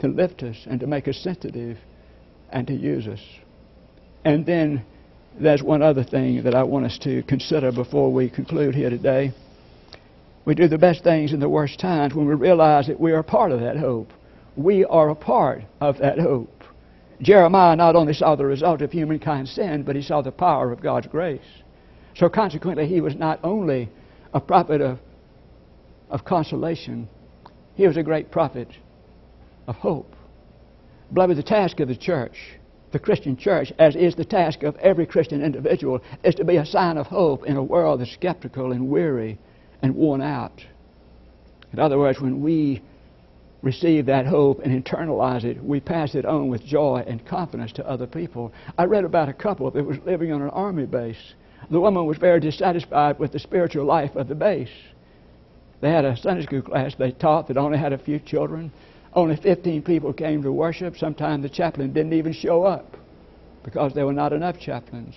to 0.00 0.08
lift 0.08 0.42
us 0.42 0.56
and 0.66 0.80
to 0.80 0.86
make 0.86 1.08
us 1.08 1.16
sensitive 1.18 1.78
and 2.50 2.66
to 2.66 2.74
use 2.74 3.06
us. 3.06 3.20
And 4.24 4.44
then 4.44 4.84
there's 5.40 5.62
one 5.62 5.82
other 5.82 6.04
thing 6.04 6.42
that 6.42 6.54
I 6.54 6.62
want 6.64 6.86
us 6.86 6.98
to 7.02 7.22
consider 7.22 7.72
before 7.72 8.12
we 8.12 8.28
conclude 8.28 8.74
here 8.74 8.90
today. 8.90 9.32
We 10.44 10.54
do 10.54 10.68
the 10.68 10.78
best 10.78 11.04
things 11.04 11.32
in 11.32 11.40
the 11.40 11.48
worst 11.48 11.78
times 11.78 12.14
when 12.14 12.26
we 12.26 12.34
realize 12.34 12.88
that 12.88 12.98
we 12.98 13.12
are 13.12 13.22
part 13.22 13.52
of 13.52 13.60
that 13.60 13.76
hope. 13.76 14.08
We 14.56 14.84
are 14.84 15.10
a 15.10 15.14
part 15.14 15.62
of 15.80 15.98
that 15.98 16.18
hope. 16.18 16.64
Jeremiah 17.22 17.76
not 17.76 17.96
only 17.96 18.14
saw 18.14 18.34
the 18.34 18.46
result 18.46 18.80
of 18.82 18.90
humankind's 18.90 19.52
sin, 19.52 19.82
but 19.82 19.96
he 19.96 20.02
saw 20.02 20.22
the 20.22 20.32
power 20.32 20.72
of 20.72 20.80
God's 20.80 21.06
grace. 21.06 21.40
So 22.16 22.28
consequently, 22.28 22.86
he 22.86 23.00
was 23.00 23.14
not 23.14 23.40
only 23.44 23.88
a 24.32 24.40
prophet 24.40 24.80
of, 24.80 24.98
of 26.08 26.24
consolation, 26.24 27.08
he 27.74 27.86
was 27.86 27.96
a 27.96 28.02
great 28.02 28.30
prophet 28.30 28.68
of 29.66 29.76
hope. 29.76 30.14
Beloved, 31.12 31.36
the 31.36 31.42
task 31.42 31.80
of 31.80 31.88
the 31.88 31.96
church, 31.96 32.36
the 32.92 32.98
Christian 32.98 33.36
church, 33.36 33.72
as 33.78 33.96
is 33.96 34.14
the 34.14 34.24
task 34.24 34.62
of 34.62 34.76
every 34.76 35.06
Christian 35.06 35.42
individual, 35.42 36.00
is 36.24 36.34
to 36.36 36.44
be 36.44 36.56
a 36.56 36.66
sign 36.66 36.96
of 36.96 37.06
hope 37.06 37.44
in 37.46 37.56
a 37.56 37.62
world 37.62 38.00
that's 38.00 38.12
skeptical 38.12 38.72
and 38.72 38.88
weary 38.88 39.38
and 39.82 39.94
worn 39.94 40.22
out. 40.22 40.64
In 41.72 41.78
other 41.78 41.98
words, 41.98 42.20
when 42.20 42.40
we 42.42 42.82
receive 43.62 44.06
that 44.06 44.26
hope 44.26 44.60
and 44.60 44.84
internalize 44.84 45.44
it, 45.44 45.62
we 45.62 45.80
pass 45.80 46.14
it 46.14 46.24
on 46.24 46.48
with 46.48 46.64
joy 46.64 47.04
and 47.06 47.24
confidence 47.26 47.72
to 47.72 47.88
other 47.88 48.06
people. 48.06 48.52
I 48.78 48.84
read 48.84 49.04
about 49.04 49.28
a 49.28 49.34
couple 49.34 49.70
that 49.70 49.84
was 49.84 49.98
living 50.06 50.32
on 50.32 50.42
an 50.42 50.50
army 50.50 50.86
base. 50.86 51.34
The 51.70 51.80
woman 51.80 52.06
was 52.06 52.18
very 52.18 52.40
dissatisfied 52.40 53.18
with 53.18 53.32
the 53.32 53.38
spiritual 53.38 53.84
life 53.84 54.16
of 54.16 54.28
the 54.28 54.34
base. 54.34 54.70
They 55.80 55.90
had 55.90 56.04
a 56.04 56.16
Sunday 56.16 56.44
school 56.44 56.62
class 56.62 56.94
they 56.94 57.12
taught 57.12 57.48
that 57.48 57.56
only 57.56 57.78
had 57.78 57.92
a 57.92 57.98
few 57.98 58.18
children. 58.18 58.72
Only 59.12 59.36
15 59.36 59.82
people 59.82 60.12
came 60.12 60.42
to 60.42 60.52
worship. 60.52 60.96
Sometimes 60.96 61.42
the 61.42 61.48
chaplain 61.48 61.92
didn't 61.92 62.12
even 62.12 62.32
show 62.32 62.64
up 62.64 62.96
because 63.64 63.92
there 63.94 64.06
were 64.06 64.12
not 64.12 64.32
enough 64.32 64.58
chaplains. 64.58 65.14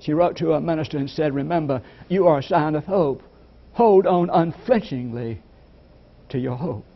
She 0.00 0.12
wrote 0.12 0.36
to 0.38 0.54
a 0.54 0.60
minister 0.60 0.96
and 0.96 1.10
said, 1.10 1.34
Remember, 1.34 1.82
you 2.08 2.26
are 2.26 2.38
a 2.38 2.42
sign 2.42 2.74
of 2.74 2.84
hope. 2.84 3.22
Hold 3.72 4.06
on 4.06 4.30
unflinchingly 4.30 5.42
to 6.30 6.38
your 6.38 6.56
hope. 6.56 6.89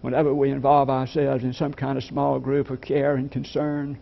Whenever 0.00 0.34
we 0.34 0.50
involve 0.50 0.88
ourselves 0.88 1.44
in 1.44 1.52
some 1.52 1.74
kind 1.74 1.98
of 1.98 2.04
small 2.04 2.38
group 2.38 2.70
of 2.70 2.80
care 2.80 3.16
and 3.16 3.30
concern, 3.30 3.98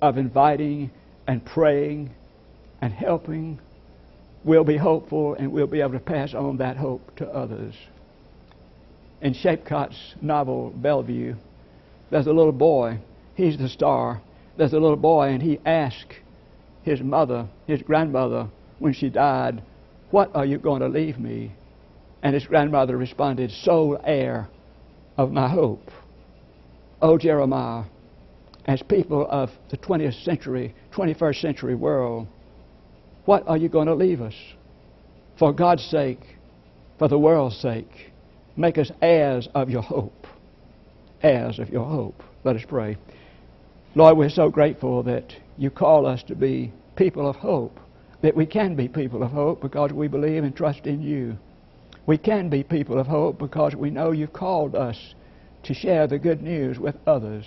of 0.00 0.18
inviting 0.18 0.90
and 1.26 1.44
praying 1.44 2.10
and 2.80 2.92
helping, 2.92 3.58
we'll 4.44 4.64
be 4.64 4.76
hopeful 4.76 5.34
and 5.34 5.52
we'll 5.52 5.66
be 5.66 5.80
able 5.80 5.92
to 5.92 6.00
pass 6.00 6.34
on 6.34 6.56
that 6.56 6.76
hope 6.76 7.14
to 7.16 7.28
others 7.28 7.74
in 9.22 9.32
Shapcott's 9.34 10.16
novel 10.20 10.70
Bellevue, 10.70 11.36
there's 12.10 12.26
a 12.26 12.32
little 12.32 12.52
boy. 12.52 12.98
He's 13.36 13.56
the 13.56 13.68
star. 13.68 14.20
There's 14.58 14.74
a 14.74 14.80
little 14.80 14.96
boy, 14.96 15.28
and 15.28 15.40
he 15.40 15.60
asked 15.64 16.14
his 16.82 17.00
mother, 17.00 17.48
his 17.66 17.80
grandmother, 17.82 18.48
when 18.80 18.92
she 18.92 19.08
died, 19.08 19.62
What 20.10 20.34
are 20.34 20.44
you 20.44 20.58
going 20.58 20.80
to 20.80 20.88
leave 20.88 21.18
me? 21.18 21.52
And 22.22 22.34
his 22.34 22.46
grandmother 22.46 22.96
responded, 22.96 23.52
Sole 23.52 23.98
heir 24.04 24.48
of 25.16 25.30
my 25.32 25.48
hope. 25.48 25.90
Oh, 27.00 27.18
Jeremiah, 27.18 27.84
as 28.66 28.82
people 28.82 29.26
of 29.28 29.50
the 29.70 29.76
20th 29.76 30.24
century, 30.24 30.74
21st 30.94 31.40
century 31.40 31.74
world, 31.74 32.28
what 33.24 33.46
are 33.46 33.56
you 33.56 33.68
going 33.68 33.88
to 33.88 33.94
leave 33.94 34.20
us? 34.20 34.34
For 35.38 35.52
God's 35.52 35.84
sake, 35.84 36.20
for 36.98 37.08
the 37.08 37.18
world's 37.18 37.56
sake. 37.56 38.12
Make 38.56 38.78
us 38.78 38.90
heirs 39.00 39.48
of 39.54 39.70
your 39.70 39.82
hope. 39.82 40.26
Heirs 41.22 41.58
of 41.58 41.70
your 41.70 41.84
hope. 41.84 42.22
Let 42.44 42.56
us 42.56 42.62
pray. 42.68 42.96
Lord, 43.94 44.16
we're 44.16 44.30
so 44.30 44.50
grateful 44.50 45.02
that 45.04 45.34
you 45.56 45.70
call 45.70 46.06
us 46.06 46.22
to 46.24 46.34
be 46.34 46.72
people 46.96 47.28
of 47.28 47.36
hope, 47.36 47.78
that 48.22 48.36
we 48.36 48.46
can 48.46 48.74
be 48.74 48.88
people 48.88 49.22
of 49.22 49.30
hope 49.30 49.60
because 49.60 49.92
we 49.92 50.08
believe 50.08 50.44
and 50.44 50.54
trust 50.54 50.86
in 50.86 51.02
you. 51.02 51.36
We 52.06 52.18
can 52.18 52.48
be 52.48 52.62
people 52.62 52.98
of 52.98 53.06
hope 53.06 53.38
because 53.38 53.76
we 53.76 53.90
know 53.90 54.10
you've 54.10 54.32
called 54.32 54.74
us 54.74 55.14
to 55.64 55.74
share 55.74 56.06
the 56.06 56.18
good 56.18 56.42
news 56.42 56.78
with 56.78 56.96
others. 57.06 57.44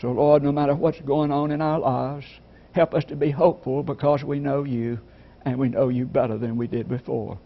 So, 0.00 0.12
Lord, 0.12 0.42
no 0.42 0.52
matter 0.52 0.74
what's 0.74 1.00
going 1.00 1.32
on 1.32 1.50
in 1.50 1.60
our 1.60 1.80
lives, 1.80 2.26
help 2.72 2.94
us 2.94 3.04
to 3.06 3.16
be 3.16 3.30
hopeful 3.30 3.82
because 3.82 4.22
we 4.22 4.38
know 4.38 4.64
you 4.64 5.00
and 5.44 5.58
we 5.58 5.68
know 5.68 5.88
you 5.88 6.04
better 6.04 6.38
than 6.38 6.56
we 6.56 6.66
did 6.66 6.88
before. 6.88 7.38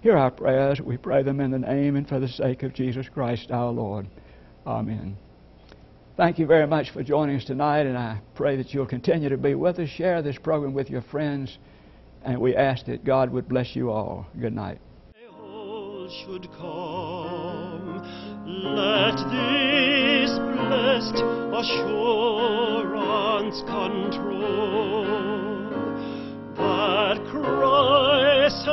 Hear 0.00 0.16
our 0.16 0.30
prayers. 0.30 0.80
We 0.80 0.96
pray 0.96 1.22
them 1.22 1.40
in 1.40 1.50
the 1.50 1.58
name 1.58 1.96
and 1.96 2.08
for 2.08 2.18
the 2.18 2.28
sake 2.28 2.62
of 2.62 2.74
Jesus 2.74 3.08
Christ 3.08 3.50
our 3.50 3.70
Lord. 3.70 4.06
Amen. 4.66 5.16
Thank 6.16 6.38
you 6.38 6.46
very 6.46 6.66
much 6.66 6.90
for 6.90 7.02
joining 7.02 7.36
us 7.36 7.44
tonight, 7.44 7.86
and 7.86 7.98
I 7.98 8.20
pray 8.34 8.56
that 8.56 8.72
you'll 8.72 8.86
continue 8.86 9.28
to 9.28 9.36
be 9.36 9.54
with 9.54 9.78
us. 9.78 9.90
Share 9.90 10.22
this 10.22 10.38
program 10.38 10.72
with 10.72 10.88
your 10.88 11.02
friends, 11.02 11.58
and 12.24 12.40
we 12.40 12.56
ask 12.56 12.86
that 12.86 13.04
God 13.04 13.30
would 13.30 13.48
bless 13.48 13.76
you 13.76 13.90
all. 13.90 14.26
Good 14.40 14.54
night. 14.54 14.78
Should 16.08 16.48
come, 16.60 18.00
let 18.46 19.16
this 19.32 20.30
blessed 20.38 21.18
assurance 21.52 22.38
control 23.62 25.04
that 26.56 27.18
Christ 27.28 28.66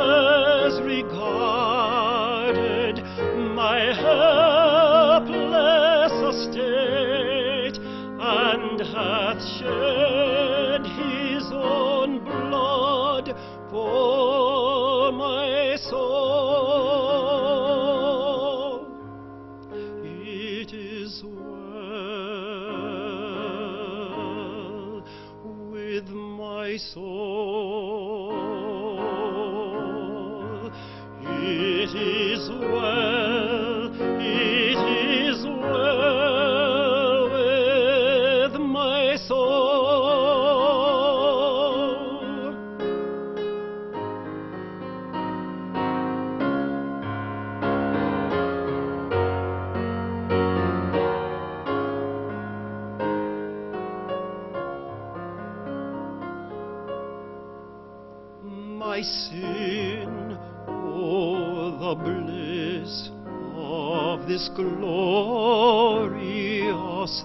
my 58.94 59.02
sin, 59.02 60.38
oh, 60.68 61.72
the 61.82 61.96
bliss 62.04 63.10
of 63.56 64.28
this 64.28 64.50
glorious 64.56 64.84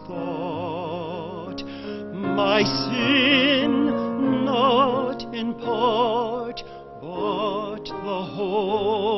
thought. 0.06 1.62
My 2.14 2.62
sin, 2.62 3.70
not 4.46 5.22
in 5.34 5.52
part, 5.56 6.62
but 7.02 7.84
the 7.84 8.22
whole, 8.34 9.17